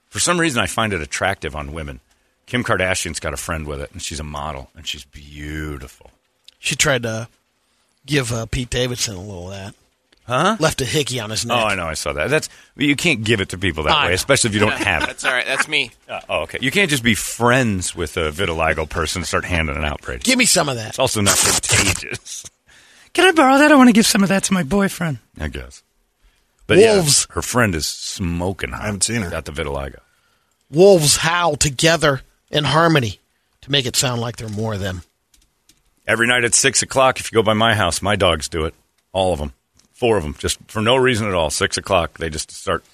For 0.08 0.18
some 0.18 0.40
reason, 0.40 0.60
I 0.60 0.66
find 0.66 0.92
it 0.92 1.02
attractive 1.02 1.54
on 1.54 1.72
women. 1.72 2.00
Kim 2.46 2.64
Kardashian's 2.64 3.20
got 3.20 3.34
a 3.34 3.36
friend 3.36 3.66
with 3.66 3.80
it, 3.80 3.92
and 3.92 4.02
she's 4.02 4.20
a 4.20 4.24
model, 4.24 4.70
and 4.74 4.86
she's 4.86 5.04
beautiful. 5.04 6.10
She 6.58 6.74
tried 6.74 7.02
to 7.04 7.28
give 8.06 8.32
uh, 8.32 8.46
Pete 8.46 8.70
Davidson 8.70 9.14
a 9.14 9.20
little 9.20 9.52
of 9.52 9.56
that. 9.56 9.74
Huh? 10.24 10.56
Left 10.60 10.80
a 10.80 10.84
hickey 10.84 11.18
on 11.18 11.30
his 11.30 11.44
neck. 11.44 11.56
Oh, 11.56 11.66
I 11.66 11.74
know. 11.74 11.86
I 11.86 11.94
saw 11.94 12.12
that. 12.12 12.30
That's 12.30 12.48
you 12.76 12.94
can't 12.94 13.24
give 13.24 13.40
it 13.40 13.48
to 13.50 13.58
people 13.58 13.84
that 13.84 13.92
I 13.92 14.04
way, 14.04 14.08
know. 14.10 14.14
especially 14.14 14.48
if 14.48 14.54
you 14.54 14.60
don't 14.60 14.72
have 14.72 15.02
it. 15.02 15.06
That's 15.06 15.24
all 15.24 15.32
right. 15.32 15.46
That's 15.46 15.68
me. 15.68 15.90
Uh, 16.08 16.20
oh, 16.28 16.40
okay. 16.42 16.58
You 16.60 16.70
can't 16.70 16.90
just 16.90 17.02
be 17.02 17.14
friends 17.14 17.96
with 17.96 18.18
a 18.18 18.30
vitiligo 18.30 18.86
person 18.86 19.20
and 19.20 19.26
start 19.26 19.46
handing 19.46 19.76
it 19.76 19.84
out, 19.84 20.02
Brady. 20.02 20.20
Give 20.24 20.38
me 20.38 20.44
some 20.44 20.68
of 20.68 20.76
that. 20.76 20.90
It's 20.90 20.98
also 20.98 21.22
not 21.22 21.38
contagious. 21.38 22.44
Can 23.14 23.26
I 23.26 23.32
borrow 23.32 23.56
that? 23.58 23.72
I 23.72 23.76
want 23.76 23.88
to 23.88 23.94
give 23.94 24.04
some 24.04 24.22
of 24.22 24.28
that 24.28 24.44
to 24.44 24.52
my 24.52 24.62
boyfriend. 24.62 25.18
I 25.40 25.48
guess. 25.48 25.82
But 26.66 26.76
yeah, 26.78 26.96
Wolves. 26.96 27.26
her 27.30 27.40
friend 27.40 27.74
is 27.74 27.86
smoking 27.86 28.72
hot. 28.72 28.82
I 28.82 28.86
haven't 28.86 29.04
seen 29.04 29.22
her. 29.22 29.30
Got 29.30 29.46
the 29.46 29.52
vitiligo. 29.52 30.00
Wolves 30.70 31.16
howl 31.16 31.56
together 31.56 32.20
in 32.50 32.64
harmony 32.64 33.18
to 33.62 33.70
make 33.70 33.86
it 33.86 33.96
sound 33.96 34.20
like 34.20 34.36
there 34.36 34.46
are 34.48 34.50
more 34.50 34.74
of 34.74 34.80
them. 34.80 35.02
Every 36.06 36.26
night 36.26 36.44
at 36.44 36.54
six 36.54 36.82
o'clock, 36.82 37.20
if 37.20 37.32
you 37.32 37.36
go 37.36 37.42
by 37.42 37.54
my 37.54 37.74
house, 37.74 38.02
my 38.02 38.16
dogs 38.16 38.48
do 38.48 38.64
it. 38.66 38.74
All 39.12 39.32
of 39.32 39.38
them, 39.38 39.52
four 40.02 40.16
of 40.16 40.24
them, 40.24 40.34
just 40.36 40.58
for 40.66 40.82
no 40.82 40.96
reason 40.96 41.28
at 41.28 41.34
all. 41.34 41.48
Six 41.48 41.76
o'clock, 41.76 42.18
they 42.18 42.28
just 42.28 42.50
start, 42.50 42.84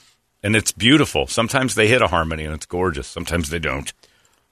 and 0.42 0.54
it's 0.54 0.72
beautiful. 0.72 1.26
Sometimes 1.26 1.74
they 1.74 1.88
hit 1.88 2.02
a 2.02 2.08
harmony 2.08 2.44
and 2.44 2.52
it's 2.52 2.66
gorgeous. 2.66 3.06
Sometimes 3.06 3.48
they 3.48 3.58
don't. 3.58 3.90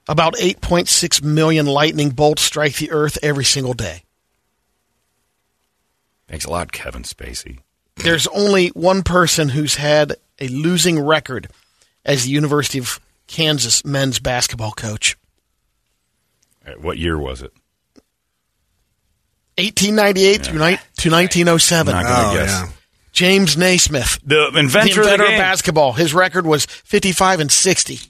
About 0.09 0.37
8.6 0.37 1.23
million 1.23 1.67
lightning 1.67 2.09
bolts 2.09 2.41
strike 2.41 2.77
the 2.77 2.91
earth 2.91 3.19
every 3.23 3.45
single 3.45 3.75
day. 3.75 4.05
Thanks 6.29 6.47
a 6.47 6.51
lot, 6.51 6.73
Kevin 6.73 7.03
Spacey. 7.03 7.59
There's 7.97 8.27
only 8.29 8.69
one 8.69 9.03
person 9.03 9.51
who's 9.51 9.75
had 9.75 10.15
a 10.41 10.49
losing 10.49 10.99
record 10.99 11.49
as 12.07 12.25
the 12.25 12.31
University 12.31 12.79
of 12.79 13.01
Kansas 13.27 13.85
men's 13.85 14.19
basketball 14.19 14.73
coach. 14.73 15.19
What 16.81 16.97
year 16.97 17.19
was 17.19 17.43
it? 17.43 17.53
1898 19.59 20.43
through, 20.43 20.59
ni- 20.59 20.77
to 20.99 21.11
1907. 21.11 21.95
Not 21.95 22.05
gonna 22.05 22.29
oh, 22.29 22.35
guess. 22.35 22.73
James 23.13 23.57
Naismith, 23.57 24.19
The 24.25 24.49
inventor, 24.49 24.57
the 24.57 24.59
of 24.59 24.73
the 24.73 25.01
inventor 25.01 25.23
of 25.25 25.29
game. 25.31 25.39
basketball. 25.39 25.93
His 25.95 26.13
record 26.13 26.47
was 26.47 26.67
55 26.67 27.41
and 27.41 27.51
60. 27.51 28.01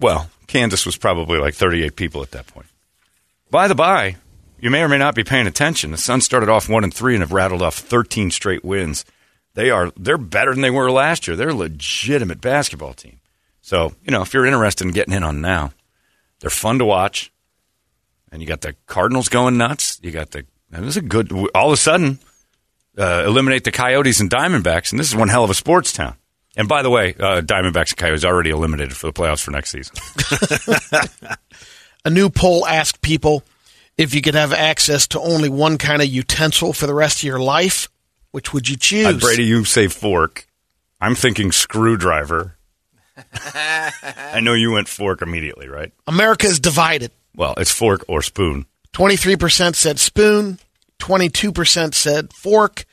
Well, 0.00 0.28
Kansas 0.48 0.84
was 0.84 0.96
probably 0.96 1.38
like 1.38 1.54
38 1.54 1.94
people 1.94 2.22
at 2.22 2.32
that 2.32 2.46
point. 2.48 2.66
By 3.50 3.68
the 3.68 3.76
by, 3.76 4.16
you 4.58 4.70
may 4.70 4.82
or 4.82 4.88
may 4.88 4.98
not 4.98 5.14
be 5.14 5.22
paying 5.22 5.46
attention. 5.46 5.92
The 5.92 5.96
Suns 5.96 6.24
started 6.24 6.48
off 6.48 6.68
one 6.68 6.82
and 6.82 6.92
three 6.92 7.14
and 7.14 7.22
have 7.22 7.32
rattled 7.32 7.62
off 7.62 7.76
13 7.76 8.32
straight 8.32 8.64
wins. 8.64 9.04
They 9.54 9.70
are 9.70 9.92
they're 9.96 10.18
better 10.18 10.52
than 10.52 10.62
they 10.62 10.70
were 10.70 10.90
last 10.90 11.26
year. 11.28 11.36
They're 11.36 11.50
a 11.50 11.54
legitimate 11.54 12.40
basketball 12.40 12.94
team. 12.94 13.20
So 13.62 13.94
you 14.02 14.10
know 14.10 14.22
if 14.22 14.34
you're 14.34 14.44
interested 14.44 14.86
in 14.86 14.92
getting 14.92 15.14
in 15.14 15.22
on 15.22 15.40
now, 15.40 15.72
they're 16.40 16.50
fun 16.50 16.78
to 16.78 16.84
watch. 16.84 17.32
And 18.32 18.42
you 18.42 18.48
got 18.48 18.60
the 18.60 18.74
Cardinals 18.86 19.28
going 19.28 19.56
nuts. 19.56 20.00
You 20.02 20.10
got 20.10 20.32
the 20.32 20.44
and 20.72 20.84
was 20.84 20.96
a 20.96 21.02
good. 21.02 21.32
All 21.54 21.68
of 21.68 21.72
a 21.72 21.76
sudden, 21.76 22.18
uh, 22.98 23.24
eliminate 23.26 23.64
the 23.64 23.72
Coyotes 23.72 24.20
and 24.20 24.30
Diamondbacks, 24.30 24.90
and 24.92 24.98
this 24.98 25.08
is 25.08 25.16
one 25.16 25.28
hell 25.28 25.44
of 25.44 25.50
a 25.50 25.54
sports 25.54 25.92
town. 25.92 26.16
And 26.56 26.68
by 26.68 26.82
the 26.82 26.90
way, 26.90 27.14
uh, 27.18 27.42
Diamondbacks 27.42 27.90
and 27.90 27.98
Coyotes 27.98 28.24
already 28.24 28.50
eliminated 28.50 28.96
for 28.96 29.06
the 29.06 29.12
playoffs 29.12 29.42
for 29.42 29.50
next 29.50 29.70
season. 29.70 29.94
A 32.04 32.10
new 32.10 32.30
poll 32.30 32.66
asked 32.66 33.02
people 33.02 33.42
if 33.98 34.14
you 34.14 34.22
could 34.22 34.34
have 34.34 34.52
access 34.52 35.06
to 35.08 35.20
only 35.20 35.48
one 35.48 35.76
kind 35.76 36.00
of 36.00 36.08
utensil 36.08 36.72
for 36.72 36.86
the 36.86 36.94
rest 36.94 37.18
of 37.18 37.24
your 37.24 37.40
life, 37.40 37.88
which 38.30 38.52
would 38.52 38.68
you 38.68 38.76
choose? 38.76 39.06
Uh, 39.06 39.18
Brady, 39.18 39.44
you 39.44 39.64
say 39.64 39.88
fork. 39.88 40.46
I'm 41.00 41.14
thinking 41.14 41.52
screwdriver. 41.52 42.56
I 43.32 44.40
know 44.42 44.54
you 44.54 44.72
went 44.72 44.88
fork 44.88 45.20
immediately, 45.20 45.68
right? 45.68 45.92
America 46.06 46.46
is 46.46 46.60
divided. 46.60 47.10
Well, 47.34 47.54
it's 47.56 47.70
fork 47.70 48.04
or 48.08 48.22
spoon. 48.22 48.66
23% 48.96 49.74
said 49.74 49.98
spoon, 49.98 50.58
22% 51.00 51.92
said 51.92 52.32
fork, 52.32 52.86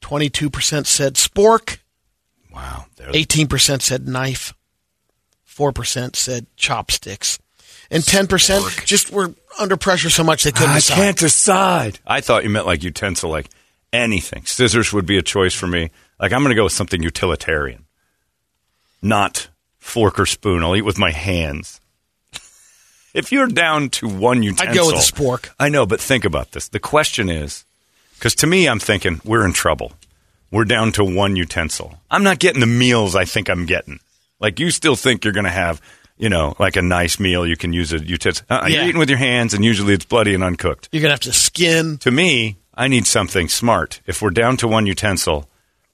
22% 0.00 0.86
said 0.86 1.14
spork, 1.16 1.78
Wow. 2.50 2.86
18% 2.96 3.82
said 3.82 4.08
knife, 4.08 4.54
4% 5.46 6.16
said 6.16 6.46
chopsticks, 6.56 7.38
and 7.90 8.02
10% 8.02 8.86
just 8.86 9.12
were 9.12 9.34
under 9.58 9.76
pressure 9.76 10.08
so 10.08 10.24
much 10.24 10.44
they 10.44 10.50
couldn't 10.50 10.74
decide. 10.74 10.94
I 10.94 10.96
decide. 10.96 11.04
can't 11.04 11.18
decide. 11.18 11.98
I 12.06 12.20
thought 12.22 12.44
you 12.44 12.48
meant 12.48 12.64
like 12.64 12.82
utensil, 12.82 13.28
like 13.28 13.50
anything. 13.92 14.46
Scissors 14.46 14.94
would 14.94 15.04
be 15.04 15.18
a 15.18 15.22
choice 15.22 15.52
for 15.52 15.66
me. 15.66 15.90
Like 16.18 16.32
I'm 16.32 16.40
going 16.40 16.52
to 16.52 16.56
go 16.56 16.64
with 16.64 16.72
something 16.72 17.02
utilitarian, 17.02 17.84
not 19.02 19.48
fork 19.76 20.18
or 20.18 20.24
spoon. 20.24 20.64
I'll 20.64 20.74
eat 20.74 20.82
with 20.86 20.98
my 20.98 21.10
hands. 21.10 21.82
If 23.18 23.32
you're 23.32 23.46
down 23.48 23.90
to 23.90 24.08
one 24.08 24.42
utensil, 24.42 24.68
I'd 24.70 24.74
go 24.74 24.86
with 24.86 24.96
a 24.96 24.98
spork. 24.98 25.50
I 25.58 25.68
know, 25.68 25.86
but 25.86 26.00
think 26.00 26.24
about 26.24 26.52
this. 26.52 26.68
The 26.68 26.80
question 26.80 27.28
is, 27.28 27.64
because 28.14 28.34
to 28.36 28.46
me, 28.46 28.68
I'm 28.68 28.78
thinking 28.78 29.20
we're 29.24 29.44
in 29.44 29.52
trouble. 29.52 29.92
We're 30.50 30.64
down 30.64 30.92
to 30.92 31.04
one 31.04 31.36
utensil. 31.36 31.98
I'm 32.10 32.22
not 32.22 32.38
getting 32.38 32.60
the 32.60 32.66
meals 32.66 33.14
I 33.14 33.24
think 33.26 33.48
I'm 33.50 33.66
getting. 33.66 34.00
Like 34.40 34.58
you 34.60 34.70
still 34.70 34.96
think 34.96 35.24
you're 35.24 35.34
going 35.34 35.44
to 35.44 35.50
have, 35.50 35.80
you 36.16 36.28
know, 36.28 36.56
like 36.58 36.76
a 36.76 36.82
nice 36.82 37.20
meal. 37.20 37.46
You 37.46 37.56
can 37.56 37.72
use 37.72 37.92
a 37.92 37.98
utensil. 37.98 38.46
Uh, 38.48 38.62
Yeah. 38.62 38.68
You're 38.80 38.84
eating 38.88 38.98
with 38.98 39.10
your 39.10 39.18
hands, 39.18 39.52
and 39.54 39.64
usually 39.64 39.92
it's 39.94 40.04
bloody 40.06 40.34
and 40.34 40.42
uncooked. 40.42 40.88
You're 40.90 41.02
going 41.02 41.10
to 41.10 41.14
have 41.14 41.20
to 41.20 41.32
skin. 41.32 41.98
To 41.98 42.10
me, 42.10 42.56
I 42.74 42.88
need 42.88 43.06
something 43.06 43.48
smart. 43.48 44.00
If 44.06 44.22
we're 44.22 44.30
down 44.30 44.56
to 44.58 44.68
one 44.68 44.86
utensil, 44.86 45.48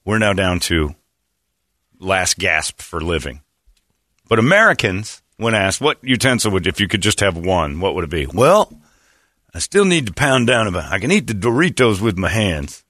we're 0.05 0.19
now 0.19 0.33
down 0.33 0.59
to 0.61 0.95
last 1.99 2.37
gasp 2.37 2.81
for 2.81 3.01
living. 3.01 3.41
But 4.29 4.39
Americans, 4.39 5.21
when 5.37 5.53
asked 5.53 5.81
what 5.81 5.97
utensil 6.01 6.51
would, 6.51 6.67
if 6.67 6.79
you 6.79 6.87
could 6.87 7.01
just 7.01 7.19
have 7.19 7.37
one, 7.37 7.79
what 7.79 7.95
would 7.95 8.03
it 8.03 8.09
be? 8.09 8.25
Well, 8.25 8.73
I 9.53 9.59
still 9.59 9.85
need 9.85 10.07
to 10.07 10.13
pound 10.13 10.47
down 10.47 10.67
about. 10.67 10.91
I 10.91 10.99
can 10.99 11.11
eat 11.11 11.27
the 11.27 11.33
Doritos 11.33 12.01
with 12.01 12.17
my 12.17 12.29
hands, 12.29 12.83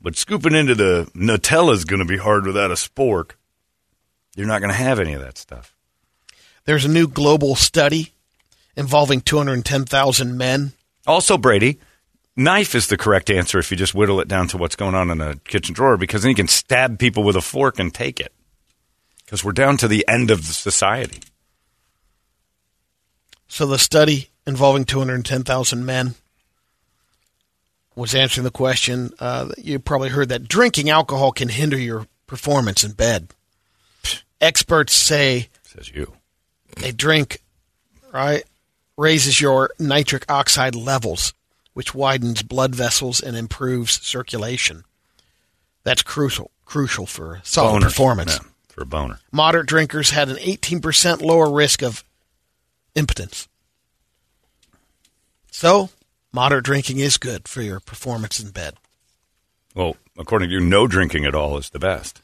but 0.00 0.16
scooping 0.16 0.54
into 0.54 0.74
the 0.74 1.10
Nutella 1.14 1.72
is 1.72 1.84
going 1.84 2.00
to 2.00 2.04
be 2.04 2.18
hard 2.18 2.46
without 2.46 2.70
a 2.70 2.74
spork. 2.74 3.32
You're 4.36 4.46
not 4.46 4.60
going 4.60 4.70
to 4.70 4.76
have 4.76 5.00
any 5.00 5.14
of 5.14 5.20
that 5.20 5.38
stuff. 5.38 5.74
There's 6.64 6.84
a 6.84 6.88
new 6.88 7.08
global 7.08 7.56
study 7.56 8.12
involving 8.76 9.20
210,000 9.20 10.36
men. 10.36 10.72
Also, 11.06 11.38
Brady, 11.38 11.80
knife 12.36 12.74
is 12.74 12.86
the 12.86 12.96
correct 12.96 13.30
answer 13.30 13.58
if 13.58 13.70
you 13.70 13.76
just 13.76 13.94
whittle 13.94 14.20
it 14.20 14.28
down 14.28 14.46
to 14.48 14.58
what's 14.58 14.76
going 14.76 14.94
on 14.94 15.10
in 15.10 15.20
a 15.20 15.36
kitchen 15.36 15.74
drawer 15.74 15.96
because 15.96 16.22
then 16.22 16.30
you 16.30 16.36
can 16.36 16.46
stab 16.46 16.98
people 16.98 17.22
with 17.24 17.36
a 17.36 17.40
fork 17.40 17.78
and 17.78 17.92
take 17.92 18.20
it. 18.20 18.32
Because 19.28 19.44
we're 19.44 19.52
down 19.52 19.76
to 19.76 19.88
the 19.88 20.06
end 20.08 20.30
of 20.30 20.46
the 20.46 20.54
society. 20.54 21.18
So 23.46 23.66
the 23.66 23.78
study 23.78 24.30
involving 24.46 24.86
210,000 24.86 25.84
men 25.84 26.14
was 27.94 28.14
answering 28.14 28.44
the 28.44 28.50
question. 28.50 29.10
Uh, 29.20 29.50
you 29.58 29.78
probably 29.80 30.08
heard 30.08 30.30
that 30.30 30.48
drinking 30.48 30.88
alcohol 30.88 31.30
can 31.32 31.50
hinder 31.50 31.76
your 31.76 32.06
performance 32.26 32.82
in 32.82 32.92
bed. 32.92 33.28
Experts 34.40 34.94
say 34.94 35.50
Says 35.62 35.90
you. 35.90 36.14
a 36.82 36.90
drink, 36.90 37.42
right, 38.14 38.44
raises 38.96 39.42
your 39.42 39.68
nitric 39.78 40.24
oxide 40.30 40.74
levels, 40.74 41.34
which 41.74 41.94
widens 41.94 42.42
blood 42.42 42.74
vessels 42.74 43.20
and 43.20 43.36
improves 43.36 44.00
circulation. 44.00 44.84
That's 45.84 46.02
crucial, 46.02 46.50
crucial 46.64 47.04
for 47.04 47.42
solid 47.44 47.82
Boners. 47.82 47.84
performance. 47.84 48.40
For 48.78 48.82
a 48.84 48.86
boner. 48.86 49.18
Moderate 49.32 49.66
drinkers 49.66 50.10
had 50.10 50.28
an 50.28 50.36
18% 50.36 51.20
lower 51.20 51.50
risk 51.52 51.82
of 51.82 52.04
impotence. 52.94 53.48
So, 55.50 55.90
moderate 56.32 56.64
drinking 56.64 56.98
is 56.98 57.18
good 57.18 57.48
for 57.48 57.60
your 57.62 57.80
performance 57.80 58.38
in 58.40 58.50
bed. 58.50 58.74
Well, 59.74 59.96
according 60.16 60.48
to 60.50 60.54
you, 60.54 60.60
no 60.60 60.86
drinking 60.86 61.24
at 61.24 61.34
all 61.34 61.58
is 61.58 61.70
the 61.70 61.78
best. 61.78 62.22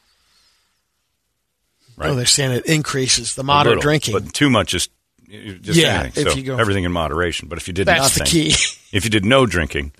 Right. 1.97 2.11
Oh, 2.11 2.15
they're 2.15 2.27
saying 2.27 2.53
it 2.53 2.67
increases 2.67 3.35
the 3.35 3.45
moderate 3.45 3.77
little, 3.77 3.83
drinking. 3.83 4.15
But 4.15 4.33
too 4.33 4.51
much 4.51 4.75
is 4.75 4.89
just 5.29 5.79
Yeah, 5.79 6.01
anything. 6.03 6.27
if 6.27 6.33
So 6.33 6.39
you 6.39 6.45
go- 6.45 6.57
everything 6.59 6.85
in 6.85 6.93
moderation. 6.93 7.49
But 7.49 7.59
if 7.59 7.67
you 7.69 7.75
did 7.75 7.87
That's 7.87 8.15
the 8.17 8.25
key. 8.25 8.49
if 8.93 9.05
you 9.05 9.11
did 9.11 9.25
no 9.25 9.47
drinking, 9.47 9.93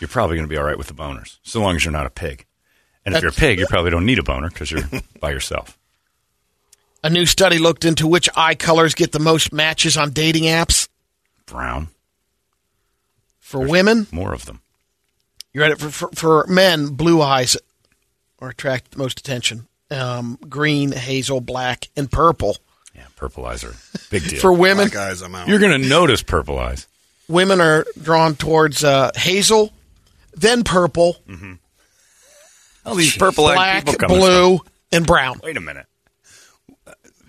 you're 0.00 0.08
probably 0.08 0.36
going 0.36 0.46
to 0.48 0.50
be 0.50 0.56
all 0.56 0.64
right 0.64 0.78
with 0.78 0.86
the 0.88 0.94
boners, 0.94 1.38
so 1.42 1.60
long 1.60 1.76
as 1.76 1.84
you're 1.84 1.92
not 1.92 2.06
a 2.06 2.10
pig. 2.10 2.44
And 3.06 3.14
if 3.14 3.22
you're 3.22 3.30
a 3.30 3.34
pig, 3.34 3.58
you 3.58 3.66
probably 3.68 3.90
don't 3.90 4.04
need 4.06 4.18
a 4.18 4.22
boner 4.22 4.48
because 4.48 4.70
you're 4.70 4.82
by 5.20 5.30
yourself. 5.30 5.76
A 7.02 7.10
new 7.10 7.26
study 7.26 7.58
looked 7.58 7.84
into 7.84 8.06
which 8.06 8.28
eye 8.36 8.54
colors 8.54 8.94
get 8.94 9.12
the 9.12 9.20
most 9.20 9.52
matches 9.52 9.96
on 9.96 10.10
dating 10.10 10.44
apps. 10.44 10.88
Brown, 11.46 11.88
For 13.38 13.66
women, 13.66 14.06
more 14.12 14.34
of 14.34 14.44
them. 14.44 14.60
you're 15.54 15.64
at 15.64 15.70
it 15.72 15.78
for, 15.78 15.90
for, 15.90 16.08
for 16.14 16.46
men, 16.48 16.88
blue 16.88 17.22
eyes 17.22 17.56
are 18.40 18.50
attract 18.50 18.90
the 18.90 18.98
most 18.98 19.18
attention. 19.20 19.66
Um, 19.90 20.38
green, 20.48 20.92
hazel, 20.92 21.40
black, 21.40 21.88
and 21.96 22.10
purple. 22.12 22.58
Yeah, 22.94 23.06
purple 23.16 23.46
eyes 23.46 23.64
are 23.64 23.74
big 24.10 24.24
deal. 24.28 24.40
For 24.40 24.52
women, 24.52 24.88
Black 24.88 25.08
eyes, 25.10 25.22
I'm 25.22 25.34
out. 25.34 25.48
you're 25.48 25.58
going 25.60 25.80
to 25.80 25.88
notice 25.88 26.22
purple 26.22 26.58
eyes. 26.58 26.86
women 27.28 27.60
are 27.60 27.86
drawn 28.02 28.34
towards 28.34 28.84
uh, 28.84 29.12
hazel, 29.16 29.72
then 30.34 30.62
purple, 30.64 31.16
All 32.88 32.94
these 32.94 33.16
purple-eyed 33.16 33.54
black, 33.54 33.84
people 33.86 33.98
coming. 33.98 34.18
blue, 34.18 34.60
and 34.92 35.06
brown. 35.06 35.40
Wait 35.42 35.56
a 35.56 35.60
minute. 35.60 35.86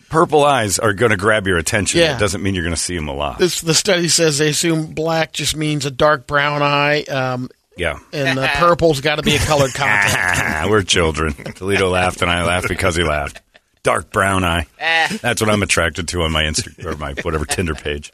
Purple 0.09 0.43
eyes 0.43 0.79
are 0.79 0.93
going 0.93 1.11
to 1.11 1.17
grab 1.17 1.45
your 1.45 1.57
attention. 1.57 1.99
Yeah. 1.99 2.15
It 2.15 2.19
doesn't 2.19 2.41
mean 2.41 2.55
you're 2.55 2.63
going 2.63 2.75
to 2.75 2.81
see 2.81 2.95
them 2.95 3.07
a 3.07 3.13
lot. 3.13 3.37
This 3.37 3.61
the 3.61 3.75
study 3.75 4.07
says 4.07 4.39
they 4.39 4.49
assume 4.49 4.93
black 4.93 5.33
just 5.33 5.55
means 5.55 5.85
a 5.85 5.91
dark 5.91 6.25
brown 6.25 6.63
eye, 6.63 7.03
um, 7.03 7.49
yeah. 7.77 7.99
and 8.11 8.35
the 8.37 8.47
purple's 8.55 9.01
got 9.01 9.17
to 9.17 9.21
be 9.21 9.35
a 9.35 9.39
colored 9.39 9.73
contact. 9.73 10.67
We're 10.69 10.81
children. 10.81 11.33
Toledo 11.33 11.89
laughed, 11.89 12.23
and 12.23 12.31
I 12.31 12.43
laughed 12.43 12.67
because 12.67 12.95
he 12.95 13.03
laughed. 13.03 13.41
Dark 13.83 14.11
brown 14.11 14.43
eye. 14.43 14.65
That's 14.79 15.41
what 15.41 15.49
I'm 15.49 15.61
attracted 15.61 16.07
to 16.09 16.23
on 16.23 16.31
my 16.31 16.43
Insta 16.43 16.83
or 16.85 16.97
my 16.97 17.13
whatever 17.21 17.45
Tinder 17.45 17.75
page. 17.75 18.11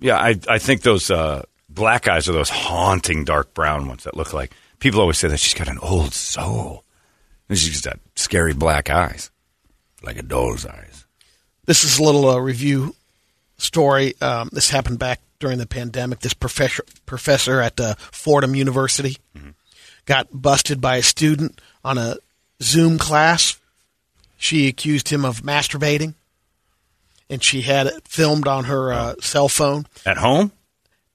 Yeah, 0.00 0.16
I 0.16 0.38
I 0.48 0.58
think 0.58 0.82
those 0.82 1.10
uh, 1.12 1.44
black 1.68 2.08
eyes 2.08 2.28
are 2.28 2.32
those 2.32 2.50
haunting 2.50 3.24
dark 3.24 3.54
brown 3.54 3.86
ones 3.88 4.04
that 4.04 4.16
look 4.16 4.32
like 4.32 4.52
people 4.78 5.00
always 5.00 5.18
say 5.18 5.28
that 5.28 5.40
she's 5.40 5.54
got 5.54 5.68
an 5.68 5.78
old 5.78 6.14
soul. 6.14 6.84
And 7.48 7.58
she's 7.58 7.80
got 7.80 7.98
scary 8.14 8.52
black 8.52 8.90
eyes, 8.90 9.30
like 10.02 10.18
a 10.18 10.22
doll's 10.22 10.66
eyes. 10.66 11.06
This 11.64 11.82
is 11.82 11.98
a 11.98 12.02
little 12.02 12.28
uh, 12.28 12.38
review 12.38 12.94
story. 13.56 14.14
Um, 14.20 14.50
this 14.52 14.68
happened 14.68 14.98
back 14.98 15.20
during 15.38 15.56
the 15.56 15.66
pandemic. 15.66 16.20
This 16.20 16.34
professor 16.34 16.84
professor 17.06 17.60
at 17.60 17.80
uh, 17.80 17.94
Fordham 17.98 18.54
University 18.54 19.16
got 20.04 20.28
busted 20.30 20.80
by 20.80 20.96
a 20.96 21.02
student 21.02 21.60
on 21.84 21.96
a 21.96 22.16
Zoom 22.62 22.98
class. 22.98 23.58
She 24.36 24.68
accused 24.68 25.08
him 25.08 25.24
of 25.24 25.42
masturbating, 25.42 26.14
and 27.30 27.42
she 27.42 27.62
had 27.62 27.86
it 27.86 28.06
filmed 28.06 28.46
on 28.46 28.64
her 28.64 28.92
uh, 28.92 29.14
cell 29.20 29.48
phone. 29.48 29.86
At 30.04 30.18
home? 30.18 30.52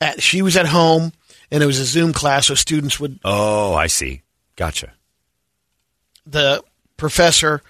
At, 0.02 0.22
she 0.22 0.42
was 0.42 0.58
at 0.58 0.68
home, 0.68 1.14
and 1.54 1.64
it 1.64 1.66
was 1.66 1.80
a 1.80 1.86
Zoom 1.86 2.12
class, 2.12 2.48
so 2.48 2.56
students 2.56 3.00
would 3.00 3.20
Oh, 3.24 3.74
I 3.74 3.88
see. 3.88 4.24
Gotcha. 4.58 4.92
the 6.26 6.62
professor, 6.98 7.62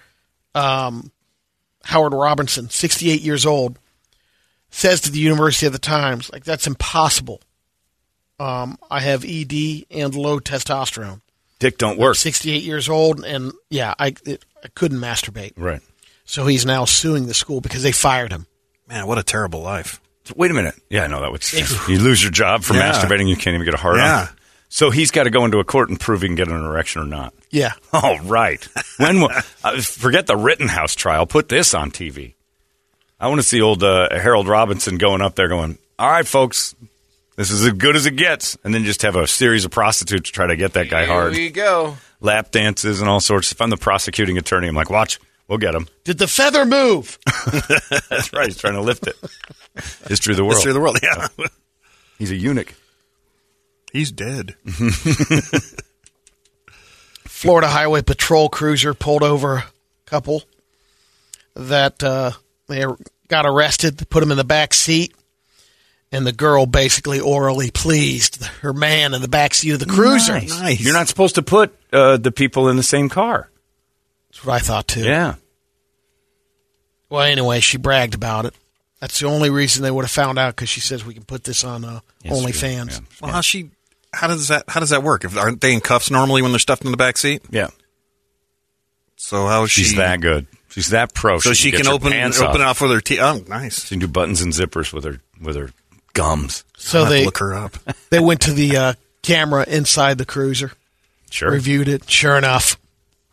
um, 0.54 1.10
Howard 1.84 2.12
Robinson, 2.14 2.68
68 2.70 3.20
years 3.20 3.44
old, 3.46 3.78
says 4.70 5.00
to 5.02 5.10
the 5.12 5.18
University 5.18 5.66
of 5.66 5.72
the 5.72 5.78
Times, 5.78 6.30
like, 6.32 6.44
that's 6.44 6.66
impossible. 6.66 7.40
Um, 8.40 8.78
I 8.90 9.00
have 9.00 9.24
ED 9.24 9.84
and 9.90 10.14
low 10.14 10.40
testosterone. 10.40 11.20
Dick 11.58 11.78
don't 11.78 11.98
work. 11.98 12.16
68 12.16 12.62
years 12.62 12.88
old, 12.88 13.24
and 13.24 13.52
yeah, 13.70 13.94
I, 13.98 14.14
it, 14.26 14.44
I 14.62 14.68
couldn't 14.74 14.98
masturbate. 14.98 15.52
Right. 15.56 15.80
So 16.24 16.46
he's 16.46 16.66
now 16.66 16.84
suing 16.84 17.26
the 17.26 17.34
school 17.34 17.60
because 17.60 17.82
they 17.82 17.92
fired 17.92 18.32
him. 18.32 18.46
Man, 18.88 19.06
what 19.06 19.18
a 19.18 19.22
terrible 19.22 19.60
life. 19.62 20.00
Wait 20.36 20.50
a 20.50 20.54
minute. 20.54 20.74
Yeah, 20.90 21.06
no, 21.06 21.20
that 21.20 21.30
would. 21.32 21.44
you 21.88 21.98
lose 21.98 22.22
your 22.22 22.32
job 22.32 22.62
for 22.64 22.74
Yeah. 22.74 22.92
masturbating. 22.92 23.28
You 23.28 23.36
can't 23.36 23.54
even 23.54 23.64
get 23.64 23.74
a 23.74 23.78
hard 23.78 23.96
Yeah. 23.98 24.20
on. 24.22 24.28
So 24.70 24.90
he's 24.90 25.10
got 25.10 25.24
to 25.24 25.30
go 25.30 25.44
into 25.44 25.58
a 25.58 25.64
court 25.64 25.88
and 25.90 26.00
prove 26.00 26.22
he 26.22 26.28
can 26.28 26.34
get 26.34 26.48
an 26.48 26.64
erection 26.64 27.02
or 27.02 27.04
not. 27.04 27.32
Yeah. 27.50 27.72
All 27.92 28.18
right. 28.20 28.66
When 28.96 29.20
will, 29.20 29.30
uh, 29.62 29.80
forget 29.82 30.26
the 30.26 30.36
Rittenhouse 30.36 30.94
trial. 30.94 31.26
Put 31.26 31.48
this 31.48 31.74
on 31.74 31.90
TV. 31.92 32.34
I 33.20 33.28
want 33.28 33.40
to 33.40 33.46
see 33.46 33.60
old 33.60 33.84
uh, 33.84 34.08
Harold 34.10 34.48
Robinson 34.48 34.98
going 34.98 35.22
up 35.22 35.36
there, 35.36 35.48
going, 35.48 35.78
"All 35.98 36.10
right, 36.10 36.26
folks, 36.26 36.74
this 37.36 37.50
is 37.52 37.64
as 37.64 37.72
good 37.74 37.94
as 37.94 38.04
it 38.06 38.16
gets," 38.16 38.56
and 38.64 38.74
then 38.74 38.84
just 38.84 39.02
have 39.02 39.14
a 39.16 39.26
series 39.28 39.64
of 39.64 39.70
prostitutes 39.70 40.28
try 40.30 40.46
to 40.48 40.56
get 40.56 40.72
that 40.72 40.90
guy 40.90 41.04
hard, 41.06 41.34
Here 41.34 41.44
we 41.44 41.50
go. 41.50 41.96
lap 42.20 42.50
dances 42.50 43.00
and 43.00 43.08
all 43.08 43.20
sorts. 43.20 43.52
If 43.52 43.60
I'm 43.60 43.70
the 43.70 43.76
prosecuting 43.76 44.36
attorney, 44.38 44.66
I'm 44.66 44.74
like, 44.74 44.90
"Watch, 44.90 45.20
we'll 45.46 45.58
get 45.58 45.74
him." 45.76 45.86
Did 46.02 46.18
the 46.18 46.26
feather 46.26 46.66
move? 46.66 47.18
That's 48.10 48.32
right. 48.32 48.46
He's 48.48 48.58
trying 48.58 48.74
to 48.74 48.80
lift 48.82 49.06
it. 49.06 49.16
History 50.08 50.32
of 50.32 50.36
the 50.36 50.44
world. 50.44 50.54
History 50.56 50.70
of 50.70 50.74
the 50.74 50.80
world, 50.80 50.98
yeah. 51.02 51.28
He's 52.18 52.30
a 52.30 52.36
eunuch. 52.36 52.74
He's 53.92 54.10
dead. 54.12 54.54
Florida 57.24 57.68
Highway 57.68 58.02
Patrol 58.02 58.48
cruiser 58.48 58.94
pulled 58.94 59.22
over 59.22 59.56
a 59.56 59.64
couple 60.06 60.42
that 61.54 62.02
uh, 62.02 62.32
they 62.68 62.84
got 63.28 63.46
arrested, 63.46 64.08
put 64.10 64.22
him 64.22 64.30
in 64.30 64.36
the 64.36 64.44
back 64.44 64.74
seat, 64.74 65.14
and 66.10 66.26
the 66.26 66.32
girl 66.32 66.66
basically 66.66 67.20
orally 67.20 67.70
pleased 67.70 68.44
her 68.62 68.72
man 68.72 69.14
in 69.14 69.22
the 69.22 69.28
back 69.28 69.54
seat 69.54 69.70
of 69.70 69.80
the 69.80 69.86
cruiser. 69.86 70.40
Nice. 70.40 70.80
You're 70.80 70.92
not 70.92 71.08
supposed 71.08 71.34
to 71.36 71.42
put 71.42 71.76
uh, 71.92 72.16
the 72.16 72.32
people 72.32 72.68
in 72.68 72.76
the 72.76 72.82
same 72.82 73.08
car. 73.08 73.48
That's 74.30 74.44
what 74.44 74.54
I 74.54 74.58
thought 74.58 74.88
too. 74.88 75.04
Yeah. 75.04 75.34
Well, 77.08 77.22
anyway, 77.22 77.60
she 77.60 77.78
bragged 77.78 78.14
about 78.14 78.46
it. 78.46 78.54
That's 79.04 79.20
the 79.20 79.26
only 79.26 79.50
reason 79.50 79.82
they 79.82 79.90
would 79.90 80.06
have 80.06 80.10
found 80.10 80.38
out 80.38 80.56
because 80.56 80.70
she 80.70 80.80
says 80.80 81.04
we 81.04 81.12
can 81.12 81.24
put 81.24 81.44
this 81.44 81.62
on 81.62 81.84
uh, 81.84 82.00
OnlyFans. 82.24 83.02
Well, 83.20 83.32
how 83.32 83.42
she? 83.42 83.68
How 84.14 84.28
does 84.28 84.48
that? 84.48 84.64
How 84.66 84.80
does 84.80 84.88
that 84.88 85.02
work? 85.02 85.26
If 85.26 85.36
aren't 85.36 85.60
they 85.60 85.74
in 85.74 85.82
cuffs 85.82 86.10
normally 86.10 86.40
when 86.40 86.52
they're 86.52 86.58
stuffed 86.58 86.86
in 86.86 86.90
the 86.90 86.96
back 86.96 87.18
seat? 87.18 87.42
Yeah. 87.50 87.68
So 89.16 89.46
how 89.46 89.64
is 89.64 89.70
She's 89.70 89.88
she? 89.88 89.96
that 89.96 90.22
good. 90.22 90.46
She's 90.70 90.88
that 90.88 91.12
pro. 91.12 91.38
So 91.38 91.52
she, 91.52 91.70
get 91.70 91.76
can 91.80 91.84
your 91.84 91.96
open 91.96 92.12
pants 92.12 92.40
open 92.40 92.62
it 92.62 92.64
off. 92.64 92.82
off 92.82 92.88
with 92.88 92.92
her 92.92 93.00
teeth. 93.02 93.20
Oh, 93.20 93.44
nice. 93.46 93.82
She 93.84 93.88
can 93.90 93.98
do 93.98 94.08
buttons 94.08 94.40
and 94.40 94.54
zippers 94.54 94.90
with 94.90 95.04
her 95.04 95.20
with 95.38 95.56
her 95.56 95.68
gums. 96.14 96.64
So 96.78 97.00
I'll 97.00 97.04
have 97.04 97.12
to 97.12 97.18
they 97.18 97.24
look 97.26 97.36
her 97.40 97.52
up. 97.52 97.76
they 98.08 98.20
went 98.20 98.40
to 98.40 98.52
the 98.52 98.74
uh, 98.74 98.94
camera 99.20 99.66
inside 99.68 100.16
the 100.16 100.24
cruiser, 100.24 100.72
Sure. 101.28 101.50
reviewed 101.50 101.88
it. 101.88 102.08
Sure 102.08 102.38
enough, 102.38 102.78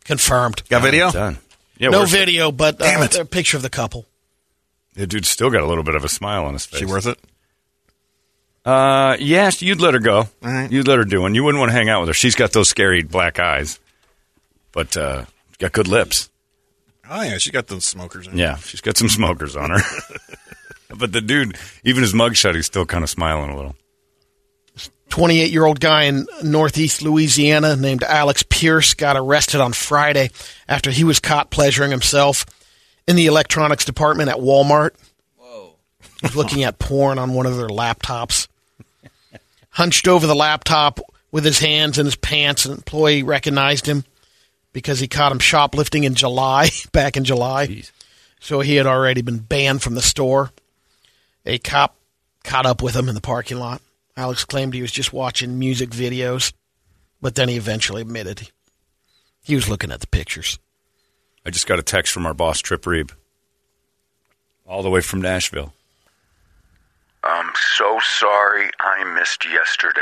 confirmed. 0.04 0.64
Got 0.68 0.82
video? 0.82 1.10
Done. 1.10 1.38
Yeah. 1.78 1.88
no 1.88 2.00
worth 2.00 2.12
it. 2.12 2.18
video, 2.18 2.52
but 2.52 2.74
uh, 2.78 2.84
Damn 2.84 3.02
it. 3.04 3.18
a 3.18 3.24
picture 3.24 3.56
of 3.56 3.62
the 3.62 3.70
couple. 3.70 4.04
The 4.94 5.06
dude's 5.06 5.28
still 5.28 5.50
got 5.50 5.62
a 5.62 5.66
little 5.66 5.84
bit 5.84 5.94
of 5.94 6.04
a 6.04 6.08
smile 6.08 6.44
on 6.44 6.52
his 6.52 6.66
face. 6.66 6.80
She 6.80 6.86
worth 6.86 7.06
it? 7.06 7.18
Uh, 8.64 9.16
yes, 9.18 9.62
you'd 9.62 9.80
let 9.80 9.94
her 9.94 10.00
go. 10.00 10.28
right. 10.42 10.70
You'd 10.70 10.86
let 10.86 10.98
her 10.98 11.04
do 11.04 11.22
one. 11.22 11.34
You 11.34 11.42
wouldn't 11.44 11.60
want 11.60 11.70
to 11.70 11.76
hang 11.76 11.88
out 11.88 12.00
with 12.00 12.08
her. 12.08 12.14
She's 12.14 12.36
got 12.36 12.52
those 12.52 12.68
scary 12.68 13.02
black 13.02 13.40
eyes, 13.40 13.80
but 14.70 14.96
uh, 14.96 15.24
got 15.58 15.72
good 15.72 15.88
lips. 15.88 16.30
Oh 17.08 17.22
yeah, 17.22 17.38
she 17.38 17.50
got 17.50 17.66
those 17.66 17.84
smokers. 17.84 18.28
In. 18.28 18.38
Yeah, 18.38 18.56
she's 18.56 18.80
got 18.80 18.96
some 18.96 19.08
smokers 19.08 19.56
on 19.56 19.70
her. 19.70 19.80
but 20.96 21.12
the 21.12 21.20
dude, 21.20 21.56
even 21.82 22.02
his 22.02 22.12
mugshot, 22.12 22.54
he's 22.54 22.66
still 22.66 22.86
kind 22.86 23.02
of 23.02 23.10
smiling 23.10 23.50
a 23.50 23.56
little. 23.56 23.74
28 25.08 25.50
year 25.50 25.66
old 25.66 25.78
guy 25.78 26.04
in 26.04 26.26
northeast 26.42 27.02
Louisiana 27.02 27.76
named 27.76 28.02
Alex 28.02 28.44
Pierce 28.48 28.94
got 28.94 29.14
arrested 29.14 29.60
on 29.60 29.74
Friday 29.74 30.30
after 30.66 30.90
he 30.90 31.04
was 31.04 31.20
caught 31.20 31.50
pleasuring 31.50 31.90
himself 31.90 32.46
in 33.06 33.16
the 33.16 33.26
electronics 33.26 33.84
department 33.84 34.28
at 34.28 34.36
Walmart. 34.36 34.90
Whoa. 35.36 35.74
He 36.20 36.26
was 36.26 36.36
looking 36.36 36.64
at 36.64 36.78
porn 36.78 37.18
on 37.18 37.34
one 37.34 37.46
of 37.46 37.56
their 37.56 37.68
laptops. 37.68 38.48
Hunched 39.70 40.06
over 40.06 40.26
the 40.26 40.34
laptop 40.34 41.00
with 41.30 41.44
his 41.44 41.58
hands 41.58 41.98
in 41.98 42.04
his 42.04 42.16
pants, 42.16 42.66
an 42.66 42.72
employee 42.72 43.22
recognized 43.22 43.86
him 43.86 44.04
because 44.72 45.00
he 45.00 45.08
caught 45.08 45.32
him 45.32 45.38
shoplifting 45.38 46.04
in 46.04 46.14
July, 46.14 46.68
back 46.92 47.16
in 47.16 47.24
July. 47.24 47.84
So 48.40 48.60
he 48.60 48.76
had 48.76 48.86
already 48.86 49.22
been 49.22 49.38
banned 49.38 49.82
from 49.82 49.94
the 49.94 50.02
store. 50.02 50.50
A 51.46 51.58
cop 51.58 51.96
caught 52.44 52.66
up 52.66 52.82
with 52.82 52.94
him 52.94 53.08
in 53.08 53.14
the 53.14 53.20
parking 53.20 53.58
lot. 53.58 53.80
Alex 54.16 54.44
claimed 54.44 54.74
he 54.74 54.82
was 54.82 54.92
just 54.92 55.12
watching 55.12 55.58
music 55.58 55.90
videos, 55.90 56.52
but 57.20 57.34
then 57.34 57.48
he 57.48 57.56
eventually 57.56 58.02
admitted 58.02 58.50
he 59.42 59.54
was 59.54 59.68
looking 59.68 59.90
at 59.90 60.00
the 60.00 60.06
pictures. 60.06 60.58
I 61.44 61.50
just 61.50 61.66
got 61.66 61.78
a 61.78 61.82
text 61.82 62.12
from 62.12 62.24
our 62.26 62.34
boss, 62.34 62.60
Trip 62.60 62.82
Reeb, 62.82 63.10
all 64.66 64.82
the 64.82 64.90
way 64.90 65.00
from 65.00 65.20
Nashville. 65.20 65.72
I'm 67.24 67.50
so 67.76 67.98
sorry 68.02 68.70
I 68.80 69.04
missed 69.14 69.44
yesterday. 69.44 70.00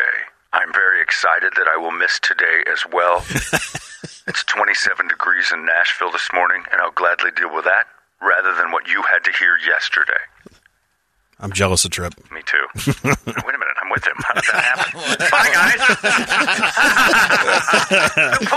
I'm 0.53 0.72
very 0.72 1.00
excited 1.03 1.53
that 1.57 1.68
I 1.68 1.76
will 1.76 1.92
miss 1.92 2.18
today 2.20 2.64
as 2.70 2.83
well. 2.92 3.24
it's 4.26 4.44
27 4.44 5.09
degrees 5.09 5.53
in 5.53 5.64
Nashville 5.64 6.11
this 6.11 6.29
morning, 6.35 6.64
and 6.72 6.81
I'll 6.81 6.90
gladly 6.90 7.31
deal 7.37 7.55
with 7.55 7.64
that 7.64 7.87
rather 8.20 8.55
than 8.55 8.70
what 8.72 8.88
you 8.88 9.03
had 9.03 9.24
to 9.24 9.33
hear 9.38 9.57
yesterday. 9.66 10.20
I'm 11.38 11.53
jealous 11.53 11.85
of 11.87 11.90
Trip. 11.92 12.14
Me 12.31 12.42
too. 12.44 12.66
Wait 13.05 13.16
a 13.16 13.59
minute, 13.59 13.76
I'm 13.83 13.90
with 13.90 14.07
him. 14.07 14.16
How 14.18 14.35
did 14.35 14.44
that 14.53 14.62
happen? 14.62 15.00
Bye, 15.31 15.50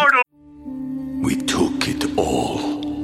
guys. 0.03 0.23
We 1.23 1.37
took 1.37 1.87
it 1.87 2.17
all. 2.17 2.62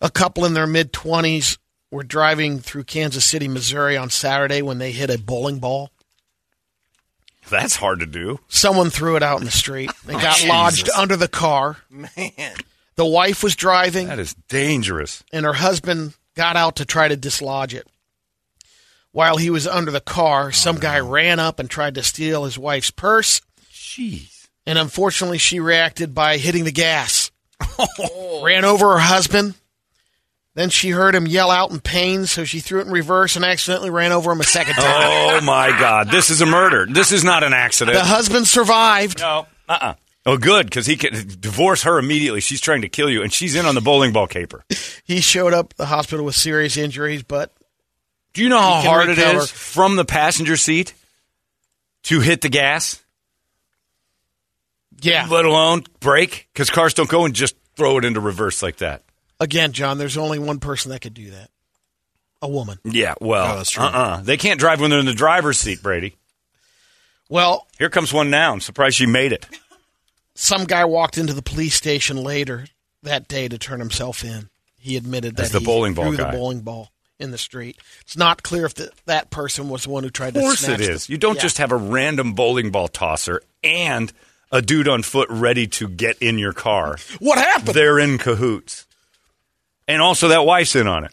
A 0.00 0.10
couple 0.10 0.44
in 0.44 0.54
their 0.54 0.66
mid 0.66 0.92
20s 0.92 1.58
were 1.90 2.02
driving 2.02 2.58
through 2.60 2.84
Kansas 2.84 3.24
City, 3.24 3.48
Missouri 3.48 3.96
on 3.96 4.10
Saturday 4.10 4.62
when 4.62 4.78
they 4.78 4.92
hit 4.92 5.10
a 5.10 5.18
bowling 5.18 5.58
ball. 5.58 5.90
That's 7.48 7.76
hard 7.76 8.00
to 8.00 8.06
do. 8.06 8.40
Someone 8.48 8.90
threw 8.90 9.16
it 9.16 9.22
out 9.22 9.38
in 9.38 9.44
the 9.44 9.52
street. 9.52 9.90
It 10.08 10.14
oh, 10.14 10.20
got 10.20 10.36
Jesus. 10.36 10.48
lodged 10.48 10.90
under 10.96 11.16
the 11.16 11.28
car. 11.28 11.76
Man. 11.88 12.54
The 12.96 13.06
wife 13.06 13.42
was 13.42 13.54
driving, 13.54 14.08
That 14.08 14.18
is 14.18 14.34
dangerous. 14.48 15.22
and 15.32 15.44
her 15.44 15.52
husband 15.52 16.14
got 16.34 16.56
out 16.56 16.76
to 16.76 16.84
try 16.84 17.08
to 17.08 17.16
dislodge 17.16 17.74
it. 17.74 17.86
While 19.12 19.36
he 19.36 19.48
was 19.48 19.66
under 19.66 19.90
the 19.90 20.00
car, 20.00 20.48
oh, 20.48 20.50
some 20.50 20.76
guy 20.76 20.98
ran 21.00 21.38
up 21.38 21.58
and 21.58 21.70
tried 21.70 21.94
to 21.94 22.02
steal 22.02 22.44
his 22.44 22.58
wife's 22.58 22.90
purse. 22.90 23.40
Jeez. 23.72 24.48
And 24.66 24.78
unfortunately, 24.78 25.38
she 25.38 25.60
reacted 25.60 26.14
by 26.14 26.38
hitting 26.38 26.64
the 26.64 26.72
gas. 26.72 27.30
Ran 28.42 28.64
over 28.64 28.92
her 28.92 28.98
husband. 28.98 29.54
Then 30.56 30.70
she 30.70 30.88
heard 30.88 31.14
him 31.14 31.26
yell 31.26 31.50
out 31.50 31.70
in 31.70 31.80
pain, 31.80 32.24
so 32.24 32.44
she 32.44 32.60
threw 32.60 32.80
it 32.80 32.86
in 32.86 32.92
reverse 32.92 33.36
and 33.36 33.44
accidentally 33.44 33.90
ran 33.90 34.10
over 34.10 34.32
him 34.32 34.40
a 34.40 34.44
second 34.44 34.72
time. 34.74 34.84
Oh 34.86 35.40
my 35.42 35.68
God! 35.78 36.10
This 36.10 36.30
is 36.30 36.40
a 36.40 36.46
murder. 36.46 36.86
This 36.90 37.12
is 37.12 37.22
not 37.22 37.44
an 37.44 37.52
accident. 37.52 37.94
The 37.98 38.04
husband 38.04 38.48
survived. 38.48 39.20
no. 39.20 39.46
Uh. 39.68 39.78
uh 39.80 39.94
Oh, 40.28 40.36
good, 40.36 40.66
because 40.66 40.86
he 40.86 40.96
can 40.96 41.12
divorce 41.38 41.84
her 41.84 42.00
immediately. 42.00 42.40
She's 42.40 42.60
trying 42.60 42.80
to 42.82 42.88
kill 42.88 43.08
you, 43.08 43.22
and 43.22 43.32
she's 43.32 43.54
in 43.54 43.64
on 43.64 43.76
the 43.76 43.80
bowling 43.80 44.12
ball 44.12 44.26
caper. 44.26 44.64
He 45.04 45.20
showed 45.20 45.54
up 45.54 45.66
at 45.70 45.76
the 45.76 45.86
hospital 45.86 46.24
with 46.24 46.34
serious 46.34 46.76
injuries, 46.76 47.22
but 47.22 47.52
Do 48.34 48.42
you 48.42 48.48
know 48.48 48.58
how 48.58 48.80
hard 48.80 49.08
it 49.08 49.18
recover. 49.18 49.38
is 49.38 49.50
from 49.52 49.94
the 49.94 50.04
passenger 50.04 50.56
seat 50.56 50.94
to 52.04 52.18
hit 52.18 52.40
the 52.40 52.48
gas? 52.48 53.00
yeah. 55.00 55.28
Let 55.30 55.44
alone 55.44 55.84
brake, 56.00 56.48
because 56.52 56.70
cars 56.70 56.92
don't 56.94 57.08
go 57.08 57.24
and 57.24 57.34
just 57.34 57.54
throw 57.76 57.98
it 57.98 58.04
into 58.04 58.18
reverse 58.18 58.64
like 58.64 58.78
that. 58.78 59.02
Again, 59.40 59.72
John, 59.72 59.98
there's 59.98 60.16
only 60.16 60.38
one 60.38 60.58
person 60.60 60.90
that 60.90 61.00
could 61.00 61.14
do 61.14 61.30
that. 61.30 61.50
A 62.42 62.48
woman. 62.48 62.78
Yeah, 62.84 63.14
well, 63.20 63.54
Oh, 63.54 63.56
that's 63.56 63.70
true. 63.70 63.82
uh-uh. 63.84 64.22
They 64.22 64.36
can't 64.36 64.60
drive 64.60 64.80
when 64.80 64.90
they're 64.90 64.98
in 65.00 65.06
the 65.06 65.14
driver's 65.14 65.58
seat, 65.58 65.82
Brady. 65.82 66.16
Well, 67.28 67.66
Here 67.78 67.90
comes 67.90 68.12
one 68.12 68.30
now. 68.30 68.52
I'm 68.52 68.60
surprised 68.60 68.96
she 68.96 69.06
made 69.06 69.32
it. 69.32 69.46
some 70.34 70.64
guy 70.64 70.84
walked 70.84 71.18
into 71.18 71.32
the 71.32 71.42
police 71.42 71.74
station 71.74 72.16
later 72.18 72.66
that 73.02 73.26
day 73.28 73.48
to 73.48 73.58
turn 73.58 73.80
himself 73.80 74.22
in. 74.24 74.48
He 74.78 74.96
admitted 74.96 75.38
As 75.40 75.48
that 75.50 75.52
the 75.54 75.60
he 75.60 75.64
bowling 75.64 75.94
ball 75.94 76.06
threw 76.08 76.16
guy. 76.18 76.30
the 76.30 76.36
bowling 76.36 76.60
ball 76.60 76.90
in 77.18 77.30
the 77.30 77.38
street. 77.38 77.78
It's 78.02 78.16
not 78.16 78.42
clear 78.42 78.66
if 78.66 78.74
the, 78.74 78.90
that 79.06 79.30
person 79.30 79.68
was 79.68 79.84
the 79.84 79.90
one 79.90 80.04
who 80.04 80.10
tried 80.10 80.34
to. 80.34 80.40
Of 80.40 80.44
course 80.44 80.60
snatch 80.60 80.80
it 80.80 81.00
the- 81.00 81.06
You 81.12 81.18
don't 81.18 81.36
Yeah. 81.36 81.40
just 81.42 81.58
have 81.58 81.72
a 81.72 81.76
random 81.76 82.34
bowling 82.34 82.70
ball 82.70 82.88
tosser 82.88 83.42
and 83.64 84.12
a 84.52 84.62
dude 84.62 84.86
on 84.86 85.02
foot 85.02 85.28
ready 85.30 85.66
to 85.66 85.88
get 85.88 86.18
in 86.18 86.38
your 86.38 86.52
car. 86.52 86.98
What 87.18 87.38
happened? 87.38 87.74
They're 87.74 87.98
in 87.98 88.18
cahoots. 88.18 88.86
And 89.88 90.02
also 90.02 90.28
that 90.28 90.44
wife's 90.44 90.74
in 90.76 90.86
on 90.86 91.04
it. 91.04 91.12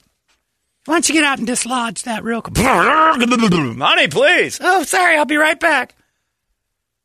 Why 0.85 0.95
don't 0.95 1.07
you 1.07 1.15
get 1.15 1.23
out 1.23 1.37
and 1.37 1.47
dislodge 1.47 2.03
that 2.03 2.23
real 2.23 2.41
quick? 2.41 2.57
Honey, 2.59 4.07
please. 4.07 4.59
Oh, 4.61 4.83
sorry, 4.83 5.17
I'll 5.17 5.25
be 5.25 5.37
right 5.37 5.59
back. 5.59 5.95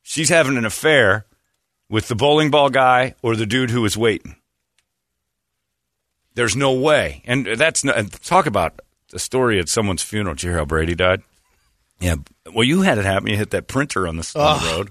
She's 0.02 0.31
having 0.31 0.57
an 0.57 0.64
affair 0.64 1.26
with 1.88 2.09
the 2.09 2.16
bowling 2.16 2.50
ball 2.50 2.70
guy 2.70 3.14
or 3.22 3.37
the 3.37 3.46
dude 3.46 3.70
who 3.70 3.83
was 3.83 3.96
waiting. 3.96 4.37
There's 6.35 6.57
no 6.57 6.72
way. 6.72 7.22
And 7.24 7.46
that's 7.46 7.85
no, 7.85 7.92
and 7.92 8.11
talk 8.22 8.46
about 8.46 8.81
the 9.11 9.18
story 9.18 9.59
at 9.59 9.68
someone's 9.68 10.02
funeral. 10.02 10.35
Did 10.35 10.44
you 10.44 10.50
hear 10.50 10.59
how 10.59 10.64
Brady 10.64 10.94
died? 10.94 11.22
Yeah. 12.00 12.16
Well, 12.52 12.64
you 12.64 12.83
had 12.83 12.98
it 12.98 13.04
happen. 13.04 13.28
You 13.28 13.37
hit 13.37 13.50
that 13.50 13.66
printer 13.68 14.07
on 14.09 14.16
the, 14.16 14.33
on 14.37 14.62
the 14.62 14.68
road. 14.70 14.90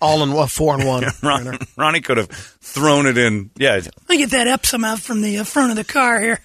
All 0.00 0.22
in 0.22 0.32
one, 0.32 0.48
four 0.48 0.74
and 0.74 0.86
one. 0.86 1.04
Ron, 1.22 1.58
Ronnie 1.76 2.00
could 2.00 2.16
have 2.16 2.28
thrown 2.30 3.06
it 3.06 3.18
in. 3.18 3.50
Yeah. 3.56 3.74
Let 3.74 4.08
me 4.08 4.18
get 4.18 4.30
that 4.30 4.46
Epson 4.46 4.84
out 4.84 5.00
from 5.00 5.22
the 5.22 5.38
uh, 5.38 5.44
front 5.44 5.70
of 5.70 5.76
the 5.76 5.84
car 5.84 6.20
here. 6.20 6.40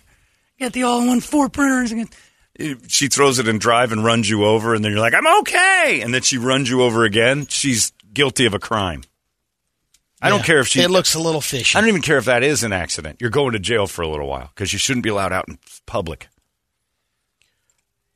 Get 0.60 0.74
the 0.74 0.84
all-in-one 0.84 1.20
four 1.22 1.50
printers. 1.50 1.92
and 1.92 2.10
She 2.88 3.08
throws 3.08 3.40
it 3.40 3.48
in 3.48 3.58
drive 3.60 3.92
and 3.92 4.04
runs 4.06 4.30
you 4.30 4.46
over, 4.46 4.74
and 4.74 4.84
then 4.86 4.92
you're 4.92 5.02
like, 5.02 5.14
I'm 5.14 5.28
okay. 5.42 6.02
And 6.02 6.14
then 6.14 6.22
she 6.22 6.38
runs 6.38 6.70
you 6.70 6.82
over 6.82 7.04
again. 7.04 7.48
She's 7.48 7.92
guilty 8.14 8.46
of 8.46 8.54
a 8.54 8.60
crime. 8.60 9.04
I 10.22 10.30
don't 10.30 10.44
care 10.44 10.60
if 10.60 10.68
she. 10.68 10.80
It 10.82 10.90
looks 10.90 11.14
a 11.14 11.20
little 11.20 11.42
fishy. 11.42 11.78
I 11.78 11.82
don't 11.82 11.90
even 11.90 12.02
care 12.02 12.18
if 12.18 12.26
that 12.26 12.42
is 12.42 12.64
an 12.64 12.72
accident. 12.74 13.18
You're 13.20 13.30
going 13.30 13.52
to 13.52 13.60
jail 13.60 13.86
for 13.86 14.02
a 14.02 14.08
little 14.08 14.28
while 14.28 14.50
because 14.56 14.72
you 14.74 14.80
shouldn't 14.80 15.04
be 15.04 15.10
allowed 15.10 15.34
out 15.34 15.48
in 15.50 15.60
public. 15.86 16.30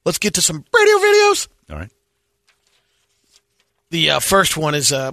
Let's 0.05 0.17
get 0.17 0.33
to 0.35 0.41
some 0.41 0.63
radio 0.73 0.95
videos. 0.95 1.47
All 1.69 1.77
right. 1.77 1.91
The 3.89 4.12
uh, 4.12 4.19
first 4.19 4.56
one 4.58 4.75
is 4.75 4.91
uh, 4.91 5.12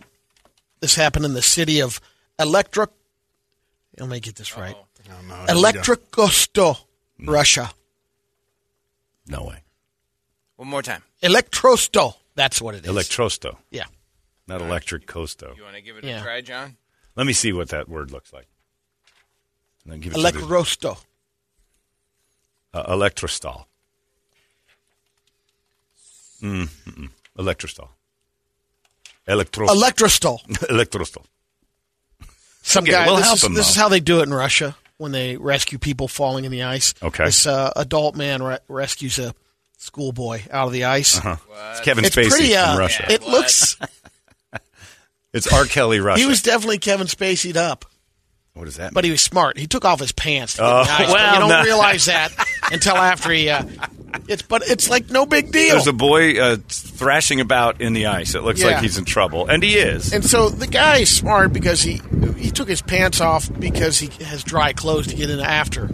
this 0.81 0.95
happened 0.95 1.25
in 1.25 1.33
the 1.35 1.43
city 1.43 1.81
of 1.81 2.01
Electric. 2.39 2.91
Let 3.99 4.09
me 4.09 4.21
get 4.21 4.37
this 4.37 4.57
right. 4.57 4.77
Elektrokosto, 5.49 6.77
Russia. 7.21 7.71
No 9.27 9.45
way. 9.45 9.63
One 10.57 10.69
more 10.69 10.83
time. 10.83 11.03
Electrosto. 11.23 12.15
That's 12.35 12.61
what 12.61 12.75
it 12.75 12.85
is. 12.85 12.91
Electrosto, 12.91 13.57
yeah. 13.71 13.85
not 14.47 14.61
electric 14.61 15.07
costo. 15.07 15.55
You 15.57 15.63
want 15.63 15.77
to 15.77 15.81
give 15.81 15.97
it 15.97 16.05
Yeah. 16.05 16.21
a 16.21 16.23
try, 16.23 16.41
John? 16.43 16.77
Let 17.15 17.27
me 17.27 17.33
see 17.33 17.53
what 17.55 17.71
that 17.71 17.89
word 17.89 18.11
looks 18.11 18.31
like. 18.33 18.47
And 19.85 19.93
then 19.95 20.01
give 20.01 20.13
it 20.13 20.19
Electrosto. 20.19 20.99
uh, 22.75 22.93
electrostall. 22.95 23.65
Mm, 26.43 26.69
mm-mm. 26.69 27.09
Electrostall. 27.39 27.89
Electro. 29.27 29.67
Electrostol. 29.67 30.41
Electrostall. 30.49 31.25
Some 32.63 32.85
Okay, 32.85 32.93
guy. 32.93 33.07
we'll 33.07 33.17
this 33.17 33.25
help 33.27 33.37
is, 33.37 33.45
him, 33.45 33.55
this 33.55 33.71
is 33.71 33.77
how 33.77 33.89
they 33.89 34.01
do 34.01 34.21
it 34.21 34.25
in 34.25 34.35
Russia 34.35 34.77
when 34.99 35.13
they 35.13 35.37
rescue 35.37 35.79
people 35.79 36.09
falling 36.09 36.45
in 36.45 36.51
the 36.53 36.63
ice. 36.65 36.95
Okay. 37.03 37.27
This 37.27 37.47
uh, 37.47 37.73
adult 37.77 38.17
man 38.17 38.43
re- 38.43 38.59
rescues 38.69 39.19
a 39.19 39.35
schoolboy 39.79 40.43
out 40.51 40.67
of 40.69 40.73
the 40.73 40.85
ice. 40.85 41.19
Uh-huh. 41.19 41.37
It's 41.73 41.81
Kevin 41.81 42.05
It's 42.05 42.17
Spacey 42.17 42.31
pretty. 42.31 42.57
Uh, 42.57 42.73
in 42.73 42.79
Russia. 42.79 43.07
It 43.13 43.23
looks. 43.27 43.77
It's 45.33 45.53
R. 45.53 45.67
Kelly 45.67 46.01
Russia. 46.01 46.23
He 46.23 46.27
was 46.27 46.41
definitely 46.41 46.79
Kevin 46.79 47.09
Spacey'd 47.09 47.59
up, 47.59 47.85
what 48.57 48.65
does 48.65 48.77
that 48.77 48.85
mean? 48.85 48.95
but 48.95 49.05
he 49.05 49.11
was 49.11 49.21
smart. 49.23 49.59
He 49.59 49.67
took 49.67 49.85
off 49.85 50.01
his 50.01 50.13
pants. 50.13 50.59
Oh, 50.61 50.81
in 50.81 50.87
the 50.87 50.93
ice, 50.93 51.13
well, 51.13 51.35
you 51.35 51.41
don't 51.41 51.49
no. 51.51 51.63
realize 51.63 52.07
that 52.07 52.33
until 52.73 52.97
after 52.97 53.31
he. 53.31 53.49
Uh, 53.49 53.65
it's 54.29 54.43
but 54.43 54.63
it's 54.67 54.89
like 54.89 55.11
no 55.11 55.27
big 55.27 55.53
deal. 55.53 55.75
There's 55.75 55.87
a 55.87 55.93
boy 55.93 56.41
uh, 56.41 56.57
thrashing 56.69 57.41
about 57.41 57.81
in 57.81 57.93
the 57.93 58.07
ice. 58.07 58.35
It 58.35 58.43
looks 58.43 58.61
Yeah. 58.61 58.69
like 58.69 58.83
he's 58.83 58.97
in 58.99 59.05
trouble, 59.05 59.47
and 59.47 59.63
he 59.63 59.77
is. 59.77 60.13
And 60.13 60.25
so 60.25 60.49
the 60.49 60.67
guy 60.67 60.99
is 60.99 61.15
smart 61.15 61.53
because 61.53 61.83
he 61.83 62.01
he 62.39 62.51
took 62.51 62.69
his 62.69 62.81
pants 62.83 63.21
off 63.21 63.49
because 63.61 63.99
he 63.99 64.09
has 64.25 64.43
dry 64.43 64.73
clothes 64.73 65.09
to 65.09 65.17
get 65.17 65.29
in 65.31 65.41
after. 65.41 65.85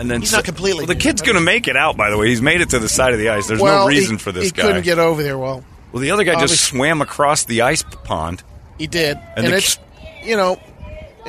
And 0.00 0.08
then 0.08 0.20
He's 0.20 0.30
not 0.32 0.44
completely 0.44 0.82
Well, 0.82 0.86
the 0.86 0.94
kid's 0.94 1.22
going 1.22 1.34
to 1.34 1.40
make 1.40 1.66
it 1.66 1.76
out. 1.76 1.96
By 1.96 2.10
the 2.10 2.16
way, 2.16 2.28
he's 2.28 2.40
made 2.40 2.60
it 2.60 2.70
to 2.70 2.78
the 2.78 2.88
side 2.88 3.14
of 3.14 3.18
the 3.18 3.30
ice. 3.30 3.48
There's 3.48 3.60
well, 3.60 3.80
no 3.82 3.88
reason 3.88 4.16
he, 4.16 4.22
for 4.22 4.30
this 4.30 4.44
he 4.44 4.50
guy. 4.52 4.62
couldn't 4.62 4.84
get 4.84 5.00
over 5.00 5.24
there. 5.24 5.36
Well, 5.36 5.64
well, 5.90 6.00
the 6.00 6.12
other 6.12 6.22
guy 6.22 6.38
just 6.40 6.60
swam 6.62 7.00
across 7.02 7.44
the 7.46 7.62
ice 7.62 7.82
pond. 8.04 8.44
he 8.78 8.86
did, 8.86 9.18
And 9.36 9.46
and, 9.46 9.54
it's 9.54 9.76
you 10.22 10.36
know 10.36 10.60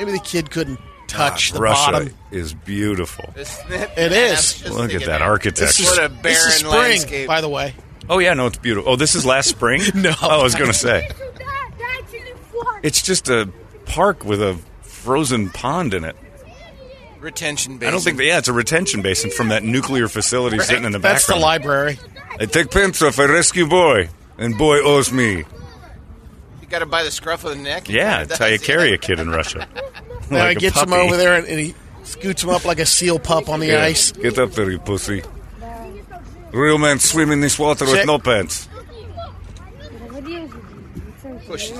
maybe 0.00 0.12
the 0.16 0.24
kid 0.24 0.50
couldn't 0.50 0.78
ah, 0.80 1.04
touch 1.06 1.52
God, 1.52 1.56
the 1.58 1.62
Russia 1.62 1.92
bottom. 1.92 2.14
is 2.30 2.54
beautiful. 2.54 3.32
It 3.36 4.12
is. 4.12 4.68
Look 4.68 4.94
at 4.94 5.04
that 5.04 5.22
architecture. 5.22 5.66
This 5.66 5.80
architecture. 5.80 5.82
is, 5.82 5.98
What 5.98 6.20
a 6.20 6.22
this 6.22 6.38
is 6.38 6.62
barren 6.62 6.72
spring, 6.72 6.72
landscape. 6.72 7.28
by 7.28 7.40
the 7.40 7.48
way. 7.48 7.74
Oh 8.08 8.18
yeah, 8.18 8.34
no, 8.34 8.46
it's 8.46 8.58
beautiful. 8.58 8.92
Oh, 8.92 8.96
this 8.96 9.14
is 9.14 9.24
last 9.26 9.48
spring. 9.48 9.82
No. 9.94 10.12
oh, 10.22 10.40
I 10.40 10.42
was 10.42 10.54
going 10.54 10.70
to 10.70 10.76
say 10.76 11.08
it's 12.82 13.02
just 13.02 13.28
a 13.28 13.48
park 13.84 14.24
with 14.24 14.40
a 14.40 14.58
frozen 14.82 15.50
pond 15.50 15.94
in 15.94 16.04
it. 16.04 16.16
Retention 17.20 17.76
basin. 17.76 17.88
I 17.88 17.90
don't 17.90 18.00
think 18.00 18.16
that. 18.16 18.24
Yeah, 18.24 18.38
it's 18.38 18.48
a 18.48 18.52
retention 18.52 19.02
basin 19.02 19.30
from 19.30 19.48
that 19.48 19.62
nuclear 19.62 20.08
facility 20.08 20.58
sitting 20.60 20.84
in 20.84 20.92
the 20.92 20.98
back. 20.98 21.12
That's 21.16 21.26
the 21.26 21.36
library. 21.36 21.98
I 22.38 22.46
take 22.46 22.70
pence 22.70 23.02
off. 23.02 23.18
I 23.18 23.26
rescue 23.26 23.68
boy, 23.68 24.08
and 24.38 24.56
boy 24.56 24.78
owes 24.78 25.12
me. 25.12 25.44
You 26.70 26.74
got 26.78 26.84
to 26.84 26.86
buy 26.86 27.02
the 27.02 27.10
scruff 27.10 27.42
of 27.42 27.50
the 27.50 27.56
neck. 27.60 27.88
Yeah, 27.88 28.22
that's 28.24 28.38
how 28.38 28.46
you 28.46 28.58
carry 28.70 28.92
a 28.92 28.98
kid 28.98 29.18
in 29.18 29.28
Russia. 29.28 29.66
Now 30.30 30.44
Like 30.44 30.60
he 30.60 30.66
a 30.68 30.70
gets 30.70 30.80
him 30.80 30.92
over 30.92 31.16
there 31.16 31.34
and, 31.34 31.44
and 31.48 31.58
he 31.58 31.74
scoots 32.04 32.44
him 32.44 32.50
up 32.50 32.64
like 32.64 32.78
a 32.78 32.86
seal 32.86 33.18
pup 33.18 33.48
on 33.48 33.58
the 33.58 33.66
Yeah. 33.66 33.82
ice. 33.82 34.12
Get 34.12 34.38
up 34.38 34.52
there, 34.52 34.70
you 34.70 34.78
pussy. 34.78 35.24
Real 36.52 36.78
man 36.78 37.00
swim 37.00 37.32
in 37.32 37.40
this 37.40 37.58
water 37.58 37.84
with 37.84 38.06
no 38.06 38.20
pants. 38.20 38.68
Push. 41.48 41.70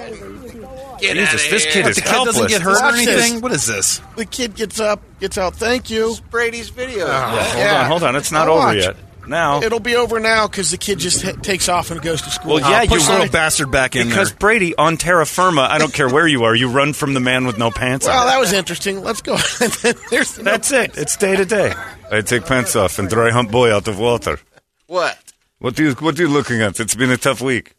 Get 1.01 1.15
Jesus, 1.17 1.45
outta 1.45 1.51
this 1.51 1.63
here. 1.65 1.73
kid 1.73 1.83
But 1.85 1.91
is 1.91 1.97
the 1.97 2.03
kid 2.03 2.09
helpless. 2.11 2.35
doesn't 2.37 2.49
get 2.49 2.63
hurt 2.63 2.77
or 2.77 2.81
Watch 2.83 2.95
this. 2.97 3.09
anything. 3.25 3.41
What 3.41 3.53
is 3.53 3.67
this? 3.67 4.01
The 4.17 4.25
kid 4.25 4.57
gets 4.57 4.81
up, 4.81 5.01
gets 5.21 5.39
out. 5.39 5.55
Thank 5.55 5.91
you. 5.91 6.17
Brady's 6.33 6.71
video. 6.71 7.07
Oh, 7.07 7.11
hold 7.13 7.67
on, 7.69 7.87
hold 7.87 8.03
on. 8.03 8.17
It's 8.17 8.33
not 8.33 8.47
Now 8.47 8.53
over 8.55 8.67
watch. 8.67 8.77
yet. 8.79 8.97
Now, 9.31 9.63
It'll 9.63 9.79
be 9.79 9.95
over 9.95 10.19
now 10.19 10.49
because 10.49 10.73
the 10.73 10.77
kid 10.77 10.99
just 10.99 11.25
h- 11.25 11.37
takes 11.41 11.69
off 11.69 11.93
and 11.93 12.03
goes 12.03 12.21
to 12.23 12.31
school. 12.31 12.55
Well, 12.55 12.61
yeah, 12.69 12.81
push 12.87 13.03
you 13.03 13.07
the 13.07 13.13
little 13.13 13.29
bastard 13.33 13.71
back 13.71 13.95
in 13.95 14.09
because 14.09 14.31
there. 14.31 14.39
Brady 14.41 14.75
on 14.75 14.97
terra 14.97 15.25
firma, 15.25 15.63
I 15.71 15.79
don't 15.79 15.95
care 15.95 16.09
where 16.09 16.27
you 16.27 16.43
are, 16.43 16.55
you 16.55 16.69
run 16.69 16.93
from 16.95 17.15
the 17.15 17.21
man 17.21 17.47
with 17.47 17.57
no 17.57 17.71
pants 17.71 18.07
Well, 18.09 18.23
on. 18.23 18.27
that 18.27 18.41
was 18.41 18.53
interesting. 18.53 19.05
Let's 19.05 19.23
go. 19.23 19.37
There's 20.11 20.37
no- 20.39 20.43
That's 20.45 20.73
it. 20.73 20.99
It's 20.99 21.17
day 21.17 21.37
to 21.37 21.45
day. 21.45 21.73
I 22.11 22.23
take 22.23 22.45
pants 22.45 22.75
off 22.75 22.99
and 22.99 23.09
dry 23.09 23.31
hump 23.31 23.53
boy 23.53 23.73
out 23.73 23.87
of 23.87 24.01
water. 24.01 24.41
What? 24.89 25.17
What 25.61 25.79
are 25.79 25.83
you 25.85 25.93
What 25.95 26.19
are 26.19 26.23
you 26.23 26.29
looking 26.29 26.61
at? 26.61 26.81
It's 26.81 26.97
been 26.97 27.11
a 27.13 27.17
tough 27.17 27.41
week. 27.41 27.75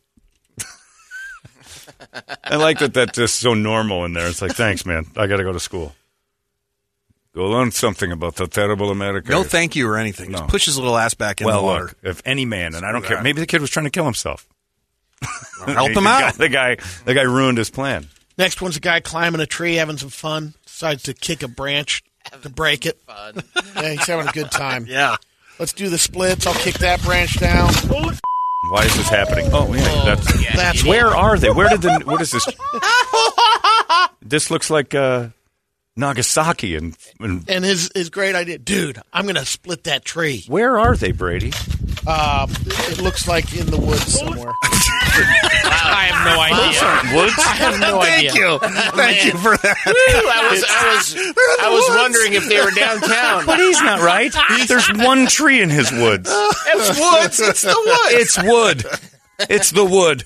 I 2.46 2.56
like 2.56 2.80
that. 2.80 2.94
That's 2.94 3.18
just 3.18 3.36
so 3.42 3.56
normal 3.56 4.06
in 4.06 4.14
there. 4.14 4.28
It's 4.28 4.42
like, 4.42 4.54
thanks, 4.56 4.86
man. 4.86 5.06
I 5.18 5.28
got 5.28 5.36
to 5.38 5.44
go 5.44 5.52
to 5.52 5.60
school. 5.60 5.94
Go 7.34 7.50
learn 7.50 7.72
something 7.72 8.12
about 8.12 8.36
the 8.36 8.48
terrible 8.48 8.92
America. 8.92 9.32
No 9.32 9.44
thank 9.44 9.76
you 9.76 9.88
or 9.88 9.98
anything. 9.98 10.32
No. 10.32 10.40
Just 10.40 10.50
push 10.50 10.66
his 10.66 10.78
little 10.78 10.98
ass 10.98 11.14
back 11.14 11.40
in 11.40 11.48
well, 11.48 11.62
the 11.62 11.66
water. 11.66 11.84
look, 11.86 11.96
if 12.04 12.22
any 12.26 12.44
man, 12.46 12.76
and 12.76 12.86
I 12.86 12.92
don't 12.92 13.06
care, 13.06 13.22
maybe 13.22 13.40
the 13.40 13.46
kid 13.48 13.62
was 13.62 13.70
trying 13.70 13.86
to 13.86 13.90
kill 13.90 14.04
himself. 14.06 14.48
Help 15.66 15.92
him 15.96 16.08
out. 16.08 16.34
The 16.34 16.50
guy, 16.50 16.78
the 17.06 17.14
guy 17.14 17.22
ruined 17.22 17.58
his 17.58 17.70
plan. 17.70 18.08
Next 18.38 18.62
one's 18.62 18.76
a 18.76 18.80
guy 18.82 19.00
climbing 19.00 19.40
a 19.40 19.46
tree, 19.46 19.76
having 19.76 19.98
some 19.98 20.10
fun. 20.10 20.56
Decides 20.66 21.04
to 21.04 21.14
kick 21.14 21.42
a 21.44 21.48
branch 21.48 22.04
to 22.42 22.50
break 22.50 22.86
it. 22.86 22.98
Fun. 23.08 23.44
Yeah, 23.76 23.92
he's 23.94 24.08
having 24.08 24.28
a 24.28 24.32
good 24.32 24.52
time. 24.52 24.86
Yeah. 24.88 25.16
Let's 25.58 25.72
do 25.74 25.88
the 25.90 25.98
splits. 25.98 26.46
I'll 26.46 26.54
kick 26.54 26.76
that 26.80 27.02
branch 27.04 27.40
down. 27.40 27.72
Why 28.70 28.84
is 28.84 28.96
this 28.98 29.08
happening? 29.10 29.50
Oh, 29.54 29.74
yeah, 29.74 30.04
that's 30.06 30.42
Yeah, 30.44 30.56
That's 30.56 30.84
you- 30.84 30.90
where 30.90 31.08
are 31.08 31.38
they? 31.38 31.50
Where 31.50 31.70
did 31.70 31.82
the 31.82 32.02
what 32.06 32.22
is 32.22 32.32
this? 32.32 32.46
this 34.22 34.52
looks 34.52 34.70
like 34.70 34.94
uh, 34.94 35.30
Nagasaki 35.98 36.76
and, 36.76 36.96
and 37.20 37.50
And 37.50 37.66
his 37.66 37.92
his 37.94 38.10
great 38.10 38.34
idea, 38.36 38.58
dude. 38.58 39.00
I'm 39.12 39.26
gonna 39.26 39.46
split 39.46 39.84
that 39.86 40.06
tree. 40.06 40.46
where 40.48 40.80
are 40.80 40.96
they, 40.96 41.12
Brady? 41.12 41.52
Um, 42.08 42.50
it 42.66 43.00
looks 43.02 43.28
like 43.28 43.56
in 43.56 43.68
the 43.68 43.78
woods 43.78 44.18
somewhere. 44.20 44.54
I 44.64 46.08
have 46.10 46.26
no 46.26 46.42
idea. 46.42 47.16
Woods? 47.16 47.34
I 47.38 47.54
have 47.56 47.80
no 47.80 48.02
Thank 48.02 48.30
idea. 48.32 48.34
you. 48.34 48.60
Thank 48.60 49.26
you 49.26 49.32
for 49.38 49.56
that. 49.58 49.78
I 49.86 50.50
was, 50.52 50.64
I 50.68 50.96
was, 50.96 51.36
I 51.62 51.70
was 51.70 51.90
wondering 51.90 52.34
if 52.34 52.48
they 52.48 52.60
were 52.64 52.72
downtown. 52.72 53.46
But 53.46 53.60
he's 53.60 53.80
not 53.82 54.00
right. 54.00 54.34
There's 54.68 54.92
one 54.94 55.28
tree 55.28 55.62
in 55.62 55.70
his 55.70 55.92
woods. 55.92 56.28
It's 56.32 57.00
woods. 57.00 57.40
It's 57.40 57.62
the 57.62 57.76
woods. 57.86 58.14
It's 58.14 58.44
wood. 58.44 58.86
It's 59.50 59.72
the 59.72 59.86
wood. 59.86 60.24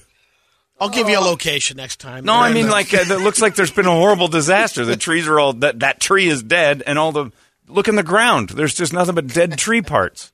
I'll 0.80 0.90
give 0.90 1.08
you 1.10 1.18
a 1.18 1.22
location 1.22 1.78
next 1.78 2.00
time. 2.02 2.26
No, 2.26 2.34
I 2.34 2.52
mean 2.54 2.70
like 2.70 2.94
uh, 2.94 2.98
it 3.08 3.22
looks 3.22 3.42
like 3.42 3.56
there's 3.56 3.72
been 3.72 3.86
a 3.86 3.92
horrible 3.92 4.28
disaster. 4.28 4.84
The 4.86 4.98
trees 4.98 5.28
are 5.28 5.40
all 5.40 5.54
that 5.54 5.80
that 5.80 6.00
tree 6.02 6.28
is 6.28 6.44
dead, 6.44 6.84
and 6.86 7.00
all 7.00 7.12
the 7.12 7.32
look 7.68 7.88
in 7.88 7.96
the 7.96 8.04
ground. 8.04 8.50
There's 8.50 8.74
just 8.76 8.92
nothing 8.94 9.16
but 9.16 9.28
dead 9.28 9.58
tree 9.58 9.82
parts. 9.82 10.32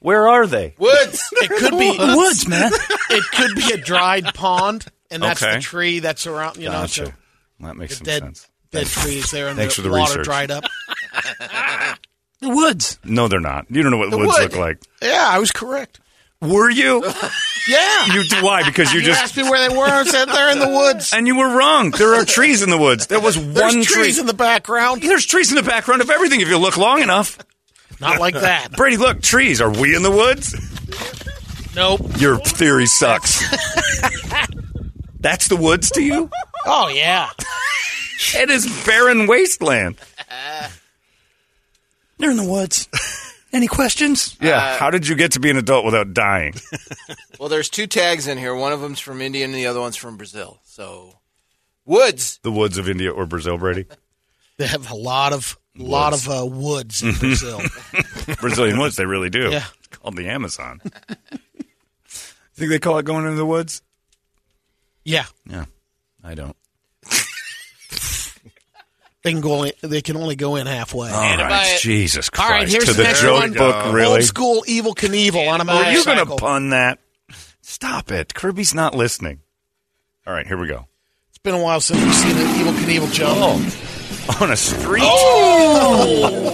Where 0.00 0.28
are 0.28 0.46
they? 0.46 0.74
woods. 0.78 1.28
it 1.32 1.50
could 1.50 1.78
be 1.78 1.96
The 1.96 2.16
woods, 2.16 2.48
man. 2.48 2.72
It 3.10 3.24
could 3.32 3.54
be 3.54 3.72
a 3.72 3.76
dried 3.76 4.32
pond, 4.34 4.86
and 5.10 5.22
that's 5.22 5.42
Okay. 5.42 5.56
the 5.56 5.60
tree 5.60 5.98
that's 6.00 6.26
around. 6.26 6.56
You 6.56 6.64
know, 6.66 6.70
Gotcha. 6.72 7.06
so 7.06 7.12
That 7.60 7.76
makes 7.76 7.98
some 7.98 8.04
dead 8.06 8.22
sense. 8.22 8.48
dead 8.72 8.86
trees 8.86 9.30
there, 9.30 9.48
and 9.48 9.56
Thanks 9.58 9.76
the, 9.76 9.82
for 9.82 9.88
the 9.88 9.94
water 9.94 10.10
research. 10.20 10.24
dried 10.24 10.50
up. 10.50 10.64
The 12.40 12.48
woods. 12.48 12.98
No, 13.04 13.28
they're 13.28 13.38
not. 13.38 13.66
You 13.68 13.82
don't 13.82 13.92
know 13.92 13.98
what 13.98 14.10
The 14.10 14.16
woods 14.16 14.32
wood. 14.32 14.52
look 14.52 14.56
like. 14.58 14.78
Yeah, 15.02 15.26
I 15.28 15.38
was 15.38 15.50
correct. 15.52 16.00
Were 16.40 16.70
you? 16.70 17.04
Yeah, 17.68 18.06
You 18.14 18.24
why? 18.40 18.64
Because 18.64 18.90
you 18.92 19.00
You 19.00 19.06
just 19.06 19.22
asked 19.22 19.36
me 19.36 19.42
where 19.42 19.68
they 19.68 19.76
were. 19.76 19.84
I 19.84 20.02
said 20.04 20.24
they're 20.28 20.50
in 20.50 20.58
the 20.58 20.70
woods. 20.70 21.12
and 21.12 21.26
you 21.26 21.36
were 21.36 21.54
wrong. 21.56 21.90
There 21.90 22.14
are 22.14 22.24
trees 22.24 22.62
in 22.62 22.70
the 22.70 22.78
woods. 22.78 23.06
There 23.06 23.20
was 23.20 23.36
There's 23.36 23.74
one 23.74 23.82
trees 23.84 24.14
tree. 24.14 24.20
in 24.20 24.26
the 24.26 24.32
background. 24.34 25.02
There's 25.02 25.26
trees 25.26 25.50
in 25.50 25.56
the 25.56 25.62
background 25.62 26.00
of 26.00 26.08
everything 26.08 26.40
if 26.40 26.48
you 26.48 26.56
look 26.56 26.78
long 26.78 27.02
enough. 27.02 27.38
Not 28.00 28.18
like 28.18 28.32
that. 28.34 28.72
Brady, 28.76 28.96
look, 28.96 29.20
trees. 29.20 29.60
Are 29.60 29.70
we 29.70 29.94
in 29.94 30.02
the 30.02 30.10
woods? 30.10 30.56
Nope. 31.76 32.00
Your 32.18 32.38
theory 32.38 32.86
sucks. 32.86 33.40
That's 35.20 35.46
the 35.48 35.56
woods 35.56 35.90
to 35.92 36.02
you? 36.02 36.30
Oh 36.64 36.88
yeah. 36.88 37.28
It 38.34 38.48
is 38.50 38.66
barren 38.86 39.26
wasteland. 39.26 39.96
They're 42.18 42.30
in 42.30 42.38
the 42.38 42.48
woods. 42.50 42.88
Any 43.52 43.66
questions? 43.66 44.36
Yeah. 44.40 44.76
How 44.78 44.90
did 44.90 45.08
you 45.08 45.16
get 45.16 45.32
to 45.32 45.40
be 45.40 45.50
an 45.50 45.56
adult 45.56 45.84
without 45.84 46.12
dying? 46.14 46.54
Well, 47.38 47.48
there's 47.48 47.70
two 47.70 47.86
tags 47.86 48.26
in 48.26 48.36
here. 48.36 48.54
One 48.54 48.74
of 48.74 48.82
them's 48.82 49.00
from 49.00 49.22
India 49.22 49.46
and 49.46 49.54
the 49.54 49.64
other 49.66 49.80
one's 49.80 49.96
from 49.96 50.18
Brazil. 50.18 50.60
So, 50.64 51.14
woods. 51.86 52.38
The 52.42 52.52
woods 52.52 52.76
of 52.76 52.86
India 52.86 53.10
or 53.10 53.24
Brazil, 53.24 53.56
Brady? 53.56 53.86
They 54.58 54.66
have 54.66 54.90
a 54.90 54.94
lot 54.94 55.32
of 55.32 55.56
lot 55.74 56.12
of 56.12 56.28
uh, 56.28 56.44
woods 56.44 57.02
in 57.02 57.14
Brazil. 57.18 57.62
Brazilian 58.42 58.78
woods, 58.78 58.96
they 58.96 59.06
really 59.06 59.30
do. 59.30 59.48
Yeah. 59.50 59.64
It's 59.78 59.86
called 59.96 60.16
the 60.16 60.28
Amazon. 60.28 60.82
Think 62.06 62.70
they 62.70 62.78
call 62.78 62.98
it 62.98 63.06
going 63.06 63.24
into 63.24 63.36
the 63.38 63.46
woods? 63.46 63.80
yeah, 65.02 65.24
Yeah. 65.48 65.64
I 66.22 66.34
don't. 66.34 66.54
They 69.22 69.32
can 69.32 69.40
go. 69.42 69.64
In, 69.64 69.72
they 69.82 70.00
can 70.00 70.16
only 70.16 70.34
go 70.36 70.56
in 70.56 70.66
halfway. 70.66 71.10
All 71.10 71.36
to 71.36 71.42
right. 71.42 71.78
Jesus 71.80 72.30
Christ. 72.30 72.50
right, 72.50 72.68
here's 72.68 72.84
to 72.86 72.92
the 72.92 72.96
the 72.98 73.02
next 73.02 73.20
joke 73.20 73.40
one. 73.40 73.52
book, 73.52 73.92
really? 73.92 74.14
Old 74.14 74.22
school 74.24 74.64
Evel 74.66 74.94
Knievel 74.94 75.46
on 75.48 75.60
a 75.60 75.64
motorcycle. 75.64 75.74
Are 75.88 75.90
you 75.92 75.98
motorcycle. 75.98 76.24
going 76.24 76.38
to 76.38 76.42
pun 76.42 76.70
that? 76.70 76.98
Stop 77.60 78.10
it. 78.10 78.32
Kirby's 78.34 78.74
not 78.74 78.94
listening. 78.94 79.40
All 80.26 80.32
right, 80.32 80.46
here 80.46 80.56
we 80.56 80.68
go. 80.68 80.86
It's 81.28 81.38
been 81.38 81.54
a 81.54 81.62
while 81.62 81.80
since 81.80 82.02
we've 82.02 82.14
seen 82.14 82.36
an 82.36 82.46
Evel 82.56 82.74
Knievel 82.78 83.12
jump. 83.12 83.38
Oh. 83.40 83.89
On 84.38 84.50
a 84.50 84.56
street? 84.56 85.02
Oh! 85.04 86.50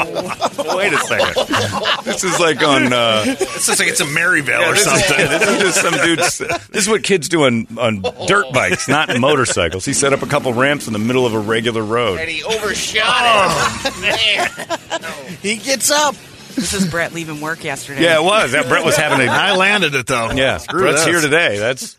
Wait 0.77 0.93
a 0.93 0.99
second. 0.99 2.05
This 2.05 2.25
is 2.25 2.39
like 2.41 2.63
on. 2.63 2.93
Uh, 2.93 3.25
This 3.25 3.69
is 3.69 3.79
like 3.79 3.89
it's 3.89 4.01
a 4.01 4.07
Maryvale 4.07 4.61
yeah, 4.61 4.71
or 4.71 4.73
this, 4.75 4.87
is, 4.87 5.05
something. 5.05 5.27
this 5.29 5.49
is 5.49 5.59
just 5.61 5.81
some 5.81 5.95
dude's. 5.95 6.39
This 6.69 6.83
is 6.85 6.89
what 6.89 7.03
kids 7.03 7.29
do 7.29 7.45
on, 7.45 7.67
on 7.79 8.03
dirt 8.27 8.53
bikes, 8.53 8.89
not 8.89 9.19
motorcycles. 9.19 9.85
He 9.85 9.93
set 9.93 10.13
up 10.13 10.23
a 10.23 10.27
couple 10.27 10.53
ramps 10.55 10.87
in 10.87 10.93
the 10.93 10.99
middle 10.99 11.27
of 11.27 11.35
a 11.35 11.39
regular 11.39 11.83
road. 11.83 12.19
And 12.21 12.29
he 12.31 12.43
overshot 12.45 13.85
it. 13.85 14.01
Man. 14.01 15.37
He 15.43 15.57
gets 15.57 15.91
up. 15.91 16.15
This 16.55 16.73
is 16.73 16.91
Brett 16.91 17.13
leaving 17.13 17.41
work 17.41 17.63
yesterday. 17.65 18.03
Yeah, 18.03 18.19
it 18.21 18.25
was. 18.25 18.53
That 18.53 18.69
Brett 18.69 18.85
was 18.85 18.97
having 18.97 19.27
a. 19.27 19.31
I 19.31 19.55
landed 19.57 19.95
it 19.95 20.07
though. 20.07 20.31
Yeah, 20.33 20.57
Screw 20.59 20.81
Brett's 20.81 21.05
this. 21.05 21.15
here 21.15 21.21
today. 21.21 21.59
That's. 21.59 21.99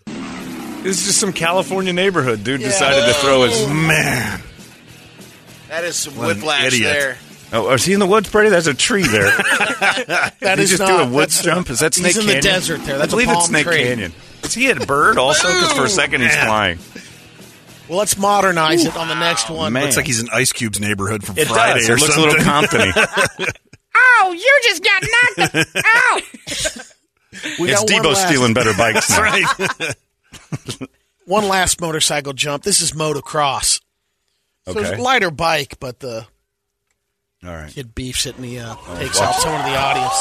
This 0.83 0.99
is 1.01 1.05
just 1.07 1.19
some 1.19 1.33
California 1.33 1.91
neighborhood. 1.93 2.43
Dude 2.43 2.61
decided 2.61 3.05
to 3.05 3.13
throw 3.19 3.43
his. 3.43 3.67
Man, 3.67 4.41
That 5.69 5.83
is 5.83 5.95
some 5.95 6.15
What 6.15 6.27
whiplash 6.35 6.67
idiot. 6.73 6.93
there. 6.93 7.17
Oh, 7.53 7.67
oh 7.69 7.73
is 7.73 7.85
he 7.85 7.93
in 7.93 7.99
the 7.99 8.05
woods, 8.05 8.29
Brady? 8.29 8.49
There's 8.49 8.67
a 8.67 8.73
tree 8.73 9.07
there. 9.07 9.31
that 10.39 10.55
is 10.59 10.71
he 10.71 10.77
just 10.77 10.79
not, 10.79 10.87
do 10.87 11.09
a 11.09 11.13
woods 11.13 11.41
jump? 11.41 11.69
Is 11.69 11.79
that 11.79 11.93
Snake 11.93 12.15
He's 12.15 12.17
in 12.27 12.27
the 12.35 12.41
desert 12.41 12.83
there. 12.83 12.97
That's 12.97 13.13
I 13.13 13.15
believe 13.15 13.29
a 13.29 13.33
it's 13.33 13.45
Snake 13.45 13.65
tree. 13.65 13.83
Canyon. 13.83 14.13
Is 14.43 14.53
he 14.53 14.69
a 14.69 14.75
bird 14.75 15.17
also? 15.17 15.47
Because 15.47 15.73
for 15.73 15.85
a 15.85 15.89
second 15.89 16.21
he's 16.21 16.35
flying. 16.35 16.79
Well, 17.89 17.97
let's 17.99 18.17
modernize 18.17 18.83
it 18.83 18.97
on 18.97 19.07
the 19.07 19.15
next 19.15 19.49
one. 19.49 19.71
man. 19.71 19.83
looks 19.83 19.95
like 19.95 20.05
he's 20.07 20.19
in 20.21 20.27
Ice 20.33 20.51
Cube's 20.51 20.79
neighborhood 20.81 21.23
from 21.23 21.37
It 21.37 21.47
Friday 21.47 21.87
does. 21.87 21.89
or 21.89 21.93
It 21.93 21.99
looks 22.01 22.13
something. 22.15 22.23
a 22.23 22.27
little 22.27 22.43
company. 22.43 23.47
Oh, 24.19 24.31
you 24.31 24.59
just 24.63 24.83
got 24.83 25.03
knocked 25.03 25.77
out. 25.85 26.23
We 27.59 27.71
it's 27.71 27.83
got 27.83 27.87
Debo 27.87 28.15
stealing 28.15 28.53
better 28.53 28.73
bikes 28.77 29.09
now. 29.11 29.21
right. 29.21 29.95
one 31.25 31.47
last 31.47 31.81
motorcycle 31.81 32.33
jump. 32.33 32.63
This 32.63 32.81
is 32.81 32.91
motocross. 32.93 33.81
So 34.73 34.79
it's 34.79 34.91
a 34.91 35.01
lighter 35.01 35.31
bike, 35.31 35.77
but 35.79 35.99
the 35.99 36.25
All 37.45 37.49
right. 37.51 37.71
kid 37.71 37.95
beefs 37.95 38.25
it 38.25 38.35
and 38.35 38.45
he 38.45 38.59
uh, 38.59 38.75
takes 38.97 39.19
out 39.19 39.35
someone 39.35 39.61
in 39.65 39.71
the 39.71 39.77
audience. 39.77 40.13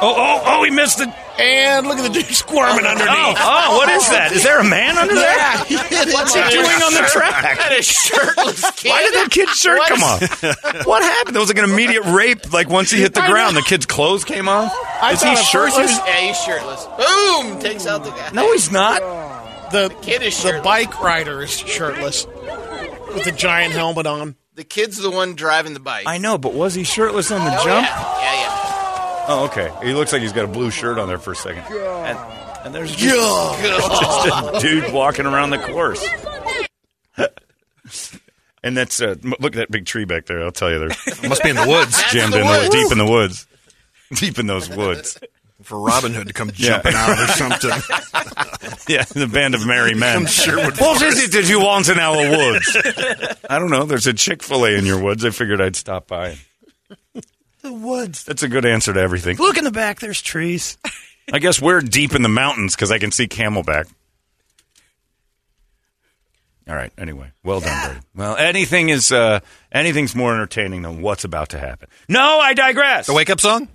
Oh, 0.00 0.14
oh, 0.16 0.42
oh, 0.46 0.62
he 0.62 0.70
missed 0.70 1.00
it. 1.00 1.08
And 1.40 1.86
look 1.88 1.98
at 1.98 2.02
the 2.02 2.08
dude 2.20 2.26
squirming 2.34 2.84
Oh, 2.84 2.88
underneath. 2.88 3.36
oh, 3.40 3.76
what 3.78 3.88
is 3.88 4.08
that? 4.10 4.30
Is 4.30 4.44
there 4.44 4.60
a 4.60 4.64
man 4.64 4.96
under 4.96 5.14
there? 5.14 5.36
Yeah, 5.36 5.64
he 5.64 5.74
What's 6.12 6.34
he 6.34 6.40
doing 6.50 6.66
on 6.66 6.94
the 6.94 7.08
track? 7.10 7.58
That 7.58 7.72
is 7.76 7.84
shirtless 7.86 8.70
kid. 8.76 8.90
Why 8.90 9.02
did 9.02 9.14
that 9.14 9.28
kid's 9.32 9.56
shirt 9.58 9.78
What 9.78 9.88
come 9.88 9.98
is- 9.98 10.44
off? 10.44 10.86
What 10.86 11.02
happened? 11.02 11.34
There 11.34 11.40
was 11.40 11.48
like 11.50 11.58
an 11.58 11.68
immediate 11.68 12.04
rape. 12.04 12.52
Like 12.52 12.68
once 12.68 12.90
he 12.92 13.00
hit 13.00 13.14
the 13.14 13.22
ground, 13.26 13.56
the 13.56 13.62
kid's 13.62 13.86
clothes 13.86 14.24
came 14.24 14.48
off. 14.48 14.72
I 15.02 15.12
is 15.14 15.20
he 15.20 15.26
thought 15.26 15.38
at 15.38 15.44
first 15.46 15.50
shirtless? 15.50 15.90
was- 15.98 16.06
Yeah, 16.06 16.16
he's 16.20 16.40
shirtless. 16.42 16.84
Boom! 16.84 17.58
Takes 17.60 17.86
out 17.86 18.04
the 18.04 18.10
guy. 18.10 18.30
No, 18.32 18.52
he's 18.52 18.70
not. 18.70 19.00
The, 19.72 19.88
kid 20.00 20.22
is 20.22 20.40
the 20.42 20.60
bike 20.64 21.00
rider 21.02 21.42
is 21.42 21.50
shirtless 21.58 22.24
with 23.14 23.26
a 23.26 23.32
giant 23.32 23.72
helmet 23.74 24.06
on. 24.06 24.36
The 24.54 24.64
kid's 24.64 24.96
the 24.98 25.10
one 25.10 25.34
driving 25.34 25.74
the 25.74 25.80
bike. 25.80 26.04
I 26.06 26.18
know, 26.18 26.36
but 26.38 26.52
was 26.54 26.74
he 26.74 26.84
shirtless 26.84 27.30
on 27.30 27.44
the 27.44 27.50
Oh, 27.60 27.64
jump? 27.64 27.86
Yeah, 27.86 28.20
yeah, 28.22 28.34
yeah. 28.40 29.24
Oh, 29.30 29.44
okay. 29.50 29.70
He 29.86 29.92
looks 29.94 30.12
like 30.12 30.22
he's 30.22 30.32
got 30.32 30.44
a 30.44 30.48
blue 30.48 30.70
shirt 30.70 30.98
on 30.98 31.06
there 31.08 31.18
for 31.18 31.32
a 31.32 31.36
second. 31.36 31.62
And, 31.72 32.18
and 32.64 32.74
there's 32.74 32.94
just, 32.96 33.62
just 33.62 34.54
a 34.54 34.58
dude 34.66 34.92
walking 34.92 35.26
around 35.26 35.50
the 35.50 35.58
course. 35.58 36.06
and 38.64 38.76
that's 38.76 39.00
uh, 39.00 39.14
look 39.22 39.54
at 39.54 39.58
that 39.58 39.70
big 39.70 39.86
tree 39.86 40.04
back 40.04 40.26
there. 40.26 40.42
I'll 40.42 40.50
tell 40.50 40.70
you, 40.70 40.78
they're 40.80 41.28
Must 41.28 41.42
be 41.42 41.50
in 41.50 41.56
the 41.56 41.66
woods 41.68 42.02
jammed 42.10 42.32
the 42.32 42.40
in 42.40 42.46
those 42.46 42.58
woods. 42.68 42.74
deep 42.74 42.92
in 42.92 42.98
the 42.98 43.06
woods, 43.06 43.46
deep 44.14 44.38
in 44.38 44.46
those 44.46 44.68
woods. 44.70 45.18
for 45.62 45.78
Robin 45.80 46.12
Hood 46.14 46.26
to 46.28 46.32
come 46.32 46.50
Yeah. 46.56 46.80
jumping 46.82 46.94
out 46.94 47.18
or 47.18 47.26
something. 47.28 47.70
Yeah, 48.88 49.04
the 49.04 49.26
band 49.26 49.54
of 49.54 49.66
merry 49.66 49.94
men. 49.94 50.16
I'm 50.16 50.26
sure 50.26 50.56
would 50.56 50.78
What 50.78 51.02
is 51.02 51.22
it 51.24 51.32
that 51.32 51.48
you 51.48 51.60
want 51.60 51.88
in 51.88 51.98
our 51.98 52.16
woods? 52.16 52.76
I 53.50 53.58
don't 53.58 53.70
know. 53.70 53.84
There's 53.84 54.06
a 54.06 54.12
Chick 54.14 54.42
Fil 54.42 54.64
A 54.64 54.70
in 54.72 54.86
your 54.86 55.02
woods. 55.02 55.24
I 55.24 55.30
figured 55.30 55.60
I'd 55.60 55.76
stop 55.76 56.06
by. 56.06 56.36
The 57.62 57.72
woods. 57.72 58.24
That's 58.24 58.42
a 58.42 58.48
good 58.48 58.64
answer 58.64 58.92
to 58.94 59.00
everything. 59.00 59.36
Look 59.36 59.58
in 59.58 59.64
the 59.64 59.70
back. 59.70 60.00
There's 60.00 60.22
trees. 60.22 60.78
I 61.32 61.38
guess 61.38 61.60
we're 61.60 61.80
deep 61.80 62.14
in 62.14 62.22
the 62.22 62.28
mountains 62.28 62.74
because 62.74 62.90
I 62.90 62.98
can 62.98 63.10
see 63.10 63.26
Camelback. 63.26 63.88
All 66.68 66.74
right. 66.74 66.92
Anyway, 66.98 67.32
well 67.42 67.60
done, 67.60 67.86
Brady. 67.86 68.06
Well, 68.14 68.36
anything 68.36 68.90
is 68.90 69.10
uh, 69.10 69.40
anything's 69.72 70.14
more 70.14 70.34
entertaining 70.34 70.82
than 70.82 71.02
what's 71.02 71.24
about 71.24 71.50
to 71.50 71.58
happen. 71.58 71.88
No, 72.08 72.38
I 72.40 72.54
digress. 72.54 73.06
The 73.06 73.14
wake 73.14 73.30
up 73.30 73.40
song? 73.40 73.68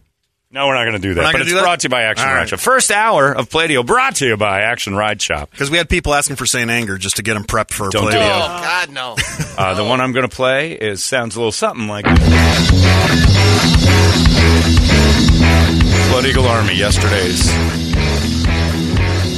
No, 0.54 0.68
we're 0.68 0.76
not 0.76 0.84
going 0.84 0.94
to 0.94 1.00
do 1.00 1.16
that. 1.16 1.32
But 1.32 1.42
it's 1.42 1.52
that? 1.52 1.64
brought 1.64 1.80
to 1.80 1.86
you 1.86 1.90
by 1.90 2.04
Action 2.04 2.28
All 2.28 2.34
Ride 2.36 2.40
right. 2.42 2.50
Shop. 2.50 2.60
First 2.60 2.92
hour 2.92 3.32
of 3.36 3.50
Pladio 3.50 3.84
brought 3.84 4.18
to 4.18 4.28
you 4.28 4.38
by 4.38 4.62
Action 4.62 4.96
Ride 4.96 5.20
Shop. 5.20 5.50
Because 5.50 5.72
we 5.72 5.78
had 5.78 5.90
people 5.90 6.14
asking 6.14 6.36
for 6.36 6.46
St. 6.46 6.70
Anger 6.70 7.00
just 7.00 7.16
to 7.16 7.24
get 7.24 7.34
them 7.34 7.44
prepped 7.44 7.72
for 7.72 7.90
Don't 7.90 8.04
play. 8.04 8.12
do 8.12 8.20
Oh. 8.20 8.22
God, 8.22 8.92
no. 8.92 9.16
Uh, 9.56 9.76
the 9.76 9.84
one 9.84 10.02
I'm 10.02 10.14
going 10.14 10.28
to 10.28 10.36
play 10.36 10.72
is 10.74 11.04
sounds 11.04 11.36
a 11.36 11.40
little 11.40 11.52
something 11.52 11.88
like 11.88 12.06
Blood 16.10 16.26
Eagle 16.26 16.48
Army 16.48 16.74
yesterday's 16.76 17.52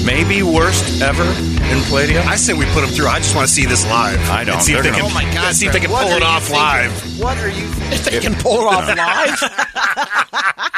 maybe 0.06 0.44
worst 0.44 1.02
ever 1.02 1.24
in 1.24 1.82
Palladium. 1.84 2.28
I 2.28 2.36
say 2.36 2.54
we 2.54 2.66
put 2.68 2.82
them 2.82 2.90
through. 2.90 3.08
I 3.08 3.18
just 3.20 3.36
want 3.36 3.48
to 3.48 3.54
see 3.54 3.66
this 3.66 3.84
live. 3.86 4.20
I 4.30 4.44
don't. 4.44 4.56
And 4.56 4.64
see 4.64 4.74
if 4.74 4.84
They're 4.84 4.94
can, 4.94 5.02
Oh 5.06 5.14
my 5.14 5.24
God, 5.34 5.54
see 5.56 5.68
if 5.68 5.74
they 5.74 5.80
can 5.80 5.90
pull 5.90 6.00
it 6.00 6.24
off 6.24 6.44
thinking? 6.44 6.62
live. 6.64 7.20
What 7.20 7.38
are 7.38 7.50
you? 7.50 7.66
If 7.92 8.06
they 8.06 8.20
can 8.20 8.36
pull 8.36 8.62
it 8.62 8.74
off 8.74 8.88
live. 8.98 10.76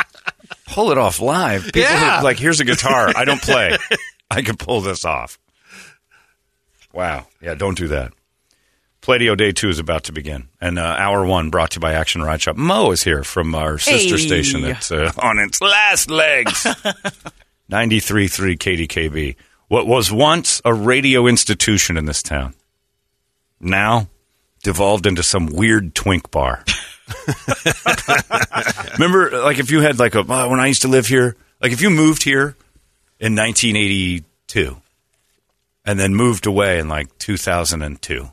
pull 0.67 0.91
it 0.91 0.97
off 0.97 1.19
live. 1.19 1.63
People 1.65 1.81
Yeah. 1.81 2.19
who, 2.19 2.23
like, 2.23 2.37
here's 2.39 2.59
a 2.59 2.65
guitar. 2.65 3.11
I 3.15 3.25
don't 3.25 3.41
play. 3.41 3.77
I 4.31 4.41
can 4.41 4.57
pull 4.57 4.81
this 4.81 5.05
off. 5.05 5.37
Wow. 6.93 7.27
Yeah, 7.41 7.53
don't 7.55 7.77
do 7.77 7.87
that. 7.89 8.13
Pladio 9.01 9.37
Day 9.37 9.51
2 9.53 9.69
is 9.69 9.79
about 9.79 10.03
to 10.05 10.11
begin. 10.11 10.49
And 10.59 10.77
uh, 10.77 10.81
hour 10.83 11.25
one 11.25 11.49
brought 11.49 11.71
to 11.71 11.75
you 11.77 11.81
by 11.81 11.93
Action 11.93 12.21
Ride 12.23 12.41
Shop. 12.41 12.57
Mo 12.57 12.91
is 12.91 13.03
here 13.03 13.23
from 13.23 13.55
our 13.55 13.77
sister 13.77 14.17
Hey. 14.17 14.27
station 14.27 14.61
that's 14.63 14.91
uh, 14.91 15.11
on 15.19 15.39
its 15.39 15.61
last 15.61 16.09
legs. 16.09 16.67
93.3 17.71 18.57
KDKB. 18.57 19.35
What 19.67 19.87
was 19.87 20.11
once 20.11 20.61
a 20.63 20.73
radio 20.73 21.27
institution 21.27 21.97
in 21.97 22.05
this 22.05 22.23
town, 22.23 22.53
now 23.59 24.07
devolved 24.63 25.05
into 25.05 25.23
some 25.23 25.47
weird 25.47 25.93
twink 25.93 26.31
bar. 26.31 26.63
Remember, 28.93 29.41
like 29.41 29.59
if 29.59 29.71
you 29.71 29.81
had 29.81 29.99
like 29.99 30.15
a 30.15 30.21
uh, 30.21 30.47
when 30.49 30.59
I 30.59 30.67
used 30.67 30.83
to 30.83 30.87
live 30.87 31.07
here, 31.07 31.35
like 31.61 31.71
if 31.71 31.81
you 31.81 31.89
moved 31.89 32.23
here 32.23 32.55
in 33.19 33.35
1982, 33.35 34.77
and 35.85 35.99
then 35.99 36.13
moved 36.13 36.45
away 36.45 36.79
in 36.79 36.87
like 36.87 37.17
2002, 37.17 38.29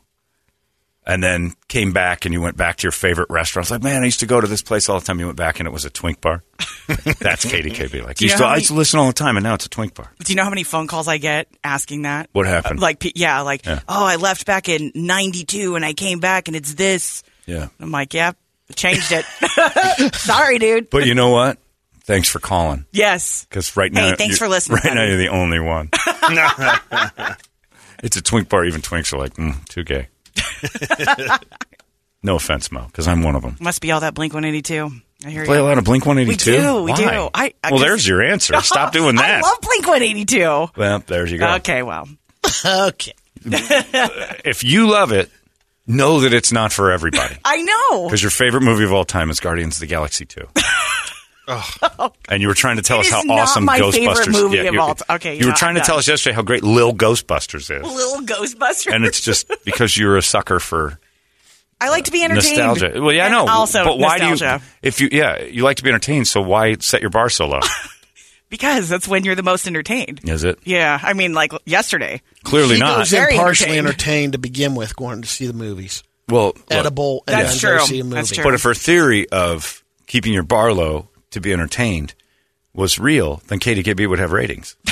and 1.06 1.22
then 1.22 1.52
came 1.68 1.92
back 1.92 2.24
and 2.24 2.32
you 2.32 2.40
went 2.40 2.56
back 2.56 2.76
to 2.76 2.82
your 2.84 2.92
favorite 2.92 3.28
restaurant. 3.30 3.64
It's 3.66 3.70
like, 3.70 3.82
man, 3.82 4.02
I 4.02 4.06
used 4.06 4.20
to 4.20 4.26
go 4.26 4.40
to 4.40 4.46
this 4.46 4.62
place 4.62 4.88
all 4.88 4.98
the 4.98 5.04
time. 5.04 5.18
You 5.20 5.26
went 5.26 5.36
back 5.36 5.60
and 5.60 5.66
it 5.66 5.70
was 5.70 5.84
a 5.84 5.90
twink 5.90 6.20
bar. 6.20 6.42
That's 6.86 7.44
KDKB. 7.44 8.04
Like, 8.04 8.16
Do 8.16 8.24
you 8.24 8.30
used 8.30 8.38
to, 8.38 8.44
how 8.44 8.50
I 8.50 8.56
used 8.56 8.68
to 8.68 8.74
listen 8.74 8.98
all 9.00 9.06
the 9.06 9.12
time, 9.12 9.36
and 9.36 9.44
now 9.44 9.54
it's 9.54 9.66
a 9.66 9.70
twink 9.70 9.94
bar. 9.94 10.10
Do 10.24 10.32
you 10.32 10.36
know 10.36 10.44
how 10.44 10.50
many 10.50 10.64
phone 10.64 10.86
calls 10.86 11.08
I 11.08 11.18
get 11.18 11.48
asking 11.62 12.02
that? 12.02 12.28
What 12.32 12.46
happened? 12.46 12.78
Uh, 12.78 12.82
like, 12.82 13.12
yeah, 13.16 13.40
like, 13.42 13.66
Yeah. 13.66 13.80
oh, 13.88 14.04
I 14.06 14.16
left 14.16 14.46
back 14.46 14.68
in 14.68 14.92
'92 14.94 15.76
and 15.76 15.84
I 15.84 15.92
came 15.92 16.20
back 16.20 16.48
and 16.48 16.56
it's 16.56 16.74
this. 16.74 17.22
Yeah. 17.46 17.68
I'm 17.80 17.90
like, 17.90 18.14
yeah, 18.14 18.32
changed 18.74 19.12
it. 19.12 19.24
Sorry, 20.14 20.58
dude. 20.58 20.88
But 20.90 21.06
you 21.06 21.14
know 21.14 21.30
what? 21.30 21.58
Thanks 22.04 22.28
for 22.28 22.38
calling. 22.38 22.84
Yes. 22.92 23.44
Because 23.46 23.76
right 23.78 23.92
now, 23.92 24.10
Hey, 24.10 24.16
thanks 24.16 24.38
for 24.38 24.46
listening, 24.48 24.78
Right 24.84 24.94
now, 24.94 25.04
you're 25.04 25.16
the 25.16 25.28
only 25.28 25.58
one. 25.58 25.88
it's 28.02 28.16
a 28.16 28.22
twink 28.22 28.48
bar. 28.48 28.64
Even 28.64 28.82
twinks 28.82 29.12
are 29.12 29.18
like, 29.18 29.34
mm, 29.34 29.66
too 29.68 29.84
gay. 29.84 30.08
no 32.23 32.37
offense, 32.37 32.70
Mo, 32.73 32.85
because 32.87 33.07
I'm 33.09 33.23
one 33.23 33.37
of 33.37 33.42
them. 33.42 33.57
Must 33.61 33.81
be 33.81 33.92
all 33.92 34.01
that 34.01 34.14
Blink 34.14 34.33
182. 34.35 34.90
I 35.25 35.31
hear 35.31 35.40
you 35.42 35.47
Play 35.47 35.57
you. 35.59 35.62
a 35.62 35.66
lot 35.66 35.79
of 35.79 35.85
Blink 35.85 36.05
182. 36.07 36.51
We 36.51 36.57
do. 36.59 36.83
We 36.83 36.90
Why? 36.92 36.97
do. 36.97 37.29
I, 37.33 37.55
I 37.62 37.70
well, 37.70 37.81
there's 37.81 38.07
your 38.07 38.23
answer. 38.23 38.55
Stop 38.61 38.92
doing 38.92 39.16
that. 39.16 39.38
I 39.38 39.40
love 39.40 39.61
Blink 39.61 39.87
182. 39.87 40.68
well, 40.77 40.99
there 41.07 41.27
you 41.27 41.38
go. 41.38 41.55
Okay, 41.57 41.83
well, 41.83 42.09
okay. 42.64 43.12
If 43.47 44.64
you 44.64 44.88
love 44.90 45.12
it, 45.12 45.31
know 45.87 46.20
that 46.20 46.33
it's 46.33 46.51
not 46.53 46.73
for 46.73 46.90
everybody. 46.90 47.37
I 47.44 47.62
know. 47.62 48.05
Because 48.07 48.23
your 48.23 48.31
favorite 48.31 48.62
movie 48.62 48.85
of 48.85 48.92
all 48.92 49.05
time 49.05 49.29
is 49.31 49.40
Guardians 49.40 49.77
of 49.77 49.81
the 49.81 49.87
Galaxy 49.87 50.25
2. 50.25 50.40
And 52.28 52.40
you 52.42 52.48
were 52.48 52.54
trying 52.54 52.76
to 52.76 52.83
tell 52.83 53.00
It 53.00 53.07
us 53.07 53.12
how 53.12 53.22
awesome 53.30 53.64
my 53.64 53.78
Ghostbusters 53.78 53.92
favorite 53.94 54.28
movie 54.30 54.59
of 54.66 54.74
you- 54.74 54.80
all 54.80 54.94
ti- 54.94 55.04
okay, 55.11 55.38
you 55.38 55.46
were 55.46 55.52
trying 55.52 55.74
to 55.74 55.80
I'm 55.80 55.87
tell 55.87 55.98
us 55.98 56.09
yesterday 56.09 56.35
how 56.35 56.42
great 56.42 56.62
Lil 56.62 56.92
Ghostbusters 56.94 57.70
is. 57.70 57.83
Little 57.83 58.22
Ghostbusters. 58.26 58.94
and 58.94 59.04
it's 59.04 59.20
just 59.20 59.50
because 59.64 59.96
you're 59.96 60.16
a 60.16 60.22
sucker 60.22 60.59
for 60.61 60.98
I 61.80 61.90
like 61.90 62.04
to 62.07 62.12
be 62.12 62.22
uh, 62.22 62.26
entertained. 62.30 62.57
nostalgia. 62.59 63.02
Well, 63.02 63.12
yeah, 63.12 63.26
I 63.26 63.28
know. 63.28 63.46
Also, 63.46 63.85
but 63.85 63.98
why 63.98 64.16
nostalgia. 64.18 64.59
do 64.59 64.64
you? 64.64 64.88
If 64.88 65.00
you, 65.00 65.09
yeah, 65.12 65.42
you 65.42 65.62
like 65.64 65.76
to 65.78 65.83
be 65.83 65.90
entertained, 65.90 66.26
so 66.28 66.40
why 66.40 66.76
set 66.78 67.00
your 67.02 67.11
bar 67.11 67.28
so 67.28 67.46
low? 67.46 67.61
Because 68.50 68.88
that's 68.88 69.09
when 69.09 69.24
you're 69.24 69.35
the 69.35 69.42
most 69.42 69.66
entertained. 69.66 70.20
Is 70.28 70.44
it 70.44 70.61
Yeah, 70.64 71.00
I 71.02 71.14
mean, 71.14 71.33
like 71.35 71.52
yesterday. 71.66 72.20
clearly 72.44 72.74
He 72.74 72.80
not? 72.80 72.98
goes 72.98 73.12
in 73.12 73.18
Very 73.18 73.35
partially 73.35 73.78
entertained. 73.78 73.87
entertained 73.88 74.33
to 74.35 74.38
begin 74.38 74.74
with, 74.76 74.94
going 74.94 75.22
to 75.22 75.28
see 75.28 75.46
the 75.46 75.52
movies. 75.54 76.04
Well, 76.28 76.48
look, 76.48 76.64
Edible 76.70 77.24
and 77.26 77.35
That's 77.40 77.61
then 77.61 77.72
go 77.72 77.78
true. 77.78 77.87
see 77.87 78.00
a 78.00 78.04
movie. 78.04 78.14
That's 78.16 78.30
true. 78.30 78.44
But 78.44 78.54
if 78.54 78.62
her 78.62 78.74
theory 78.74 79.28
of 79.30 79.83
keeping 80.07 80.33
your 80.33 80.44
bar 80.44 80.72
low 80.72 81.09
to 81.35 81.40
be 81.40 81.53
entertained 81.53 82.14
was 82.75 82.99
real, 82.99 83.40
then 83.49 83.61
KDKB 83.61 84.09
would 84.09 84.18
have 84.18 84.33
ratings. 84.33 84.75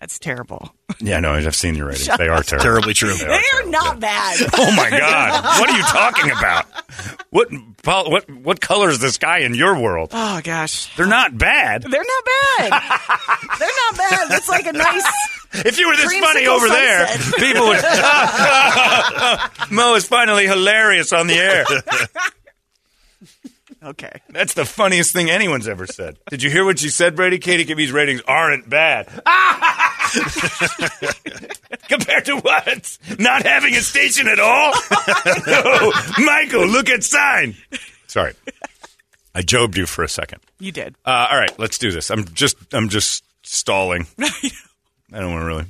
That's 0.00 0.18
terrible. 0.20 0.72
Yeah, 1.00 1.18
no, 1.18 1.32
I've 1.32 1.54
seen 1.56 1.74
your 1.74 1.86
ratings. 1.86 2.06
they 2.18 2.28
are 2.28 2.42
terrible. 2.44 2.62
Terribly 2.64 2.94
true. 2.94 3.12
They 3.14 3.24
They 3.24 3.30
are 3.30 3.34
are 3.34 3.40
terrible. 3.42 3.70
not 3.72 4.00
bad. 4.00 4.38
Oh 4.56 4.70
my 4.76 4.90
God! 4.90 5.44
What 5.60 5.68
are 5.70 5.76
you 5.76 5.82
talking 5.82 6.30
about? 6.30 6.66
What 7.30 7.48
what 8.08 8.30
what 8.30 8.60
color 8.60 8.90
is 8.90 9.00
this 9.00 9.18
guy 9.18 9.38
in 9.38 9.54
your 9.54 9.78
world? 9.80 10.10
Oh 10.12 10.40
gosh, 10.44 10.94
They're 10.96 11.06
not 11.06 11.36
bad. 11.36 11.82
they're 11.82 11.90
not 12.04 12.24
bad. 12.24 12.70
they're 13.58 13.68
not 13.68 13.96
bad. 13.96 14.28
That's 14.30 14.48
like 14.48 14.66
a 14.66 14.72
nice. 14.72 15.04
If 15.52 15.78
you 15.78 15.88
were 15.88 15.96
this 15.96 16.12
funny 16.12 16.42
Creamsicle 16.44 16.48
over 16.48 16.68
there, 16.68 17.06
sunset. 17.08 17.40
people 17.40 17.66
would. 17.68 17.82
Mo 19.72 19.94
is 19.96 20.06
finally 20.06 20.46
hilarious 20.46 21.12
on 21.12 21.26
the 21.26 21.34
air. 21.34 21.64
Okay. 23.82 24.10
That's 24.30 24.54
the 24.54 24.64
funniest 24.64 25.12
thing 25.12 25.30
anyone's 25.30 25.68
ever 25.68 25.86
said. 25.86 26.18
Did 26.30 26.42
you 26.42 26.50
hear 26.50 26.64
what 26.64 26.78
she 26.78 26.88
said, 26.88 27.14
Brady? 27.16 27.38
Katie 27.38 27.64
Kibbe's 27.64 27.92
ratings 27.92 28.22
aren't 28.26 28.68
bad. 28.68 29.06
Compared 31.88 32.24
to 32.26 32.36
what? 32.38 32.98
Not 33.18 33.44
having 33.44 33.74
a 33.74 33.80
station 33.80 34.28
at 34.28 34.40
all? 34.40 34.72
no. 35.46 35.92
Michael, 36.18 36.66
look 36.66 36.88
at 36.88 37.04
sign. 37.04 37.56
Sorry. 38.06 38.34
I 39.34 39.42
jobed 39.42 39.76
you 39.76 39.86
for 39.86 40.02
a 40.02 40.08
second. 40.08 40.40
You 40.58 40.72
did. 40.72 40.96
Uh, 41.04 41.28
all 41.30 41.38
right, 41.38 41.56
let's 41.58 41.78
do 41.78 41.90
this. 41.92 42.10
I'm 42.10 42.24
just 42.34 42.56
I'm 42.72 42.88
just 42.88 43.22
stalling. 43.42 44.06
I 44.18 45.20
don't 45.20 45.32
want 45.32 45.42
to 45.42 45.46
really. 45.46 45.64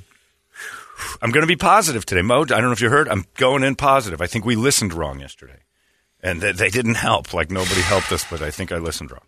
I'm 1.21 1.31
going 1.31 1.43
to 1.43 1.47
be 1.47 1.55
positive 1.55 2.05
today, 2.05 2.21
Mo. 2.21 2.41
I 2.41 2.45
don't 2.45 2.63
know 2.63 2.71
if 2.71 2.81
you 2.81 2.89
heard. 2.89 3.07
I'm 3.07 3.25
going 3.35 3.63
in 3.63 3.75
positive. 3.75 4.21
I 4.21 4.27
think 4.27 4.45
we 4.45 4.55
listened 4.55 4.93
wrong 4.93 5.19
yesterday, 5.19 5.59
and 6.21 6.41
they, 6.41 6.51
they 6.51 6.69
didn't 6.69 6.95
help. 6.95 7.33
Like 7.33 7.51
nobody 7.51 7.81
helped 7.81 8.11
us, 8.11 8.25
but 8.29 8.41
I 8.41 8.51
think 8.51 8.71
I 8.71 8.77
listened 8.77 9.11
wrong. 9.11 9.21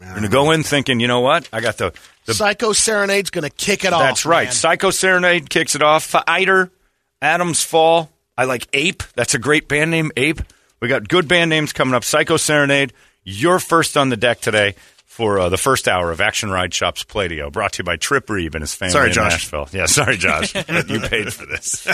Going 0.00 0.22
to 0.22 0.28
go 0.28 0.50
in 0.50 0.62
thinking, 0.62 0.98
you 0.98 1.06
know 1.06 1.20
what? 1.20 1.46
I 1.52 1.60
got 1.60 1.76
the. 1.76 1.92
the 2.24 2.32
Psycho 2.32 2.72
Serenade's 2.72 3.28
going 3.28 3.44
to 3.44 3.50
kick 3.50 3.84
it 3.84 3.92
off. 3.92 4.00
that's 4.00 4.24
right. 4.24 4.44
man. 4.44 4.52
Psycho 4.52 4.90
Serenade 4.90 5.50
kicks 5.50 5.74
it 5.74 5.82
off. 5.82 6.14
Eider, 6.26 6.70
Adams 7.20 7.62
Fall. 7.62 8.10
I 8.36 8.44
like 8.44 8.66
Ape. 8.72 9.02
That's 9.14 9.34
a 9.34 9.38
great 9.38 9.68
band 9.68 9.90
name, 9.90 10.10
Ape. 10.16 10.40
We 10.80 10.88
got 10.88 11.06
good 11.06 11.28
band 11.28 11.50
names 11.50 11.74
coming 11.74 11.94
up. 11.94 12.04
Psycho 12.04 12.38
Serenade. 12.38 12.94
You're 13.24 13.58
first 13.58 13.98
on 13.98 14.08
the 14.08 14.16
deck 14.16 14.40
today 14.40 14.74
for 15.20 15.38
uh, 15.38 15.48
the 15.50 15.58
first 15.58 15.86
hour 15.86 16.10
of 16.10 16.22
Action 16.22 16.50
Ride 16.50 16.72
Shop's 16.72 17.04
Pladio, 17.04 17.52
brought 17.52 17.74
to 17.74 17.80
you 17.80 17.84
by 17.84 17.96
Trip 17.96 18.30
Reeve 18.30 18.54
and 18.54 18.62
his 18.62 18.74
family 18.74 18.92
Sorry, 18.92 19.08
in 19.08 19.12
Josh. 19.12 19.32
Nashville. 19.32 19.68
Yeah, 19.70 19.84
sorry, 19.84 20.16
Josh. 20.16 20.54
you 20.88 20.98
paid 21.00 21.30
for 21.30 21.44
this. 21.44 21.86
All 21.86 21.92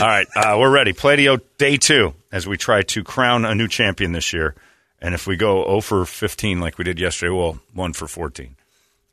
right, 0.00 0.26
uh, 0.34 0.56
we're 0.58 0.72
ready. 0.72 0.92
Pladio 0.92 1.40
day 1.58 1.76
two 1.76 2.12
as 2.32 2.44
we 2.44 2.56
try 2.56 2.82
to 2.82 3.04
crown 3.04 3.44
a 3.44 3.54
new 3.54 3.68
champion 3.68 4.10
this 4.10 4.32
year. 4.32 4.56
And 5.00 5.14
if 5.14 5.28
we 5.28 5.36
go 5.36 5.62
0 5.64 5.80
for 5.82 6.04
15 6.04 6.58
like 6.58 6.76
we 6.76 6.82
did 6.82 6.98
yesterday, 6.98 7.30
well, 7.30 7.60
1 7.72 7.92
for 7.92 8.08
14. 8.08 8.56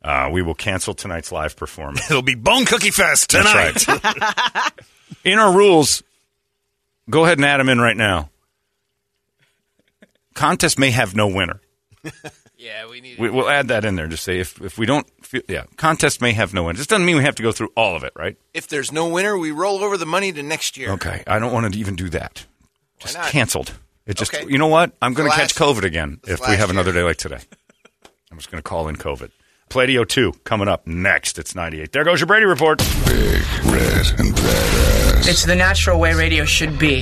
Uh, 0.04 0.30
we 0.32 0.42
will 0.42 0.56
cancel 0.56 0.96
tonight's 0.96 1.32
live 1.32 1.56
performance. 1.56 2.04
It'll 2.10 2.24
be 2.24 2.34
Bone 2.34 2.66
Cookie 2.66 2.90
Fest 2.90 3.30
tonight. 3.30 3.86
That's 3.86 3.88
right. 3.88 4.72
in 5.24 5.38
our 5.38 5.56
rules, 5.56 6.02
go 7.08 7.26
ahead 7.26 7.38
and 7.38 7.46
add 7.46 7.60
them 7.60 7.70
in 7.70 7.80
right 7.80 7.96
now. 7.96 8.32
Contest 10.34 10.80
may 10.80 10.90
have 10.90 11.16
no 11.16 11.28
winner. 11.28 11.62
Yeah, 12.62 12.88
we 12.88 13.02
need. 13.02 13.18
We, 13.18 13.32
we'll 13.32 13.50
add 13.50 13.70
that 13.70 13.86
in 13.86 13.96
there. 13.96 14.06
Just 14.06 14.24
say 14.24 14.40
if, 14.40 14.62
if 14.62 14.78
we 14.78 14.86
don't, 14.86 15.08
feel, 15.26 15.42
yeah, 15.48 15.64
contest 15.78 16.22
may 16.22 16.32
have 16.34 16.54
no 16.54 16.64
winner. 16.66 16.78
This 16.78 16.86
doesn't 16.86 17.04
mean 17.06 17.16
we 17.18 17.24
have 17.24 17.34
to 17.36 17.44
go 17.44 17.52
through 17.52 17.72
all 17.76 17.96
of 17.96 18.04
it, 18.04 18.14
right? 18.16 18.38
If 18.54 18.68
there's 18.68 18.92
no 18.92 19.08
winner, 19.10 19.36
we 19.36 19.50
roll 19.50 19.84
over 19.84 19.98
the 19.98 20.06
money 20.06 20.32
to 20.32 20.44
next 20.44 20.78
year. 20.78 20.92
Okay, 20.92 21.24
I 21.26 21.40
don't 21.40 21.52
want 21.52 21.74
to 21.74 21.80
even 21.80 21.96
do 21.96 22.08
that. 22.10 22.46
Just 23.00 23.18
not? 23.18 23.30
canceled. 23.32 23.74
It 24.06 24.16
just, 24.16 24.32
Okay. 24.34 24.46
you 24.48 24.60
know 24.60 24.68
what? 24.68 24.92
I'm 25.02 25.16
going 25.16 25.28
to 25.30 25.36
catch 25.36 25.56
COVID 25.56 25.84
again 25.84 26.20
if 26.28 26.40
we 26.40 26.56
have 26.56 26.70
another 26.70 26.92
year. 26.92 27.02
day 27.02 27.06
like 27.08 27.18
today. 27.18 27.40
I'm 28.32 28.38
just 28.38 28.52
going 28.52 28.62
to 28.62 28.68
call 28.68 28.88
in 28.88 28.96
COVID. 28.96 29.32
Pladio 29.70 30.08
2 30.08 30.34
coming 30.44 30.68
up 30.68 30.86
next. 30.86 31.40
It's 31.40 31.56
98. 31.56 31.92
There 31.94 32.04
goes 32.04 32.20
your 32.20 32.28
Brady 32.28 32.46
report. 32.46 32.78
Big, 33.06 33.42
red, 33.66 34.06
and 34.20 34.36
badass. 34.36 35.28
It's 35.28 35.46
the 35.46 35.56
natural 35.56 36.00
way 36.00 36.14
radio 36.14 36.46
should 36.46 36.78
be. 36.78 37.02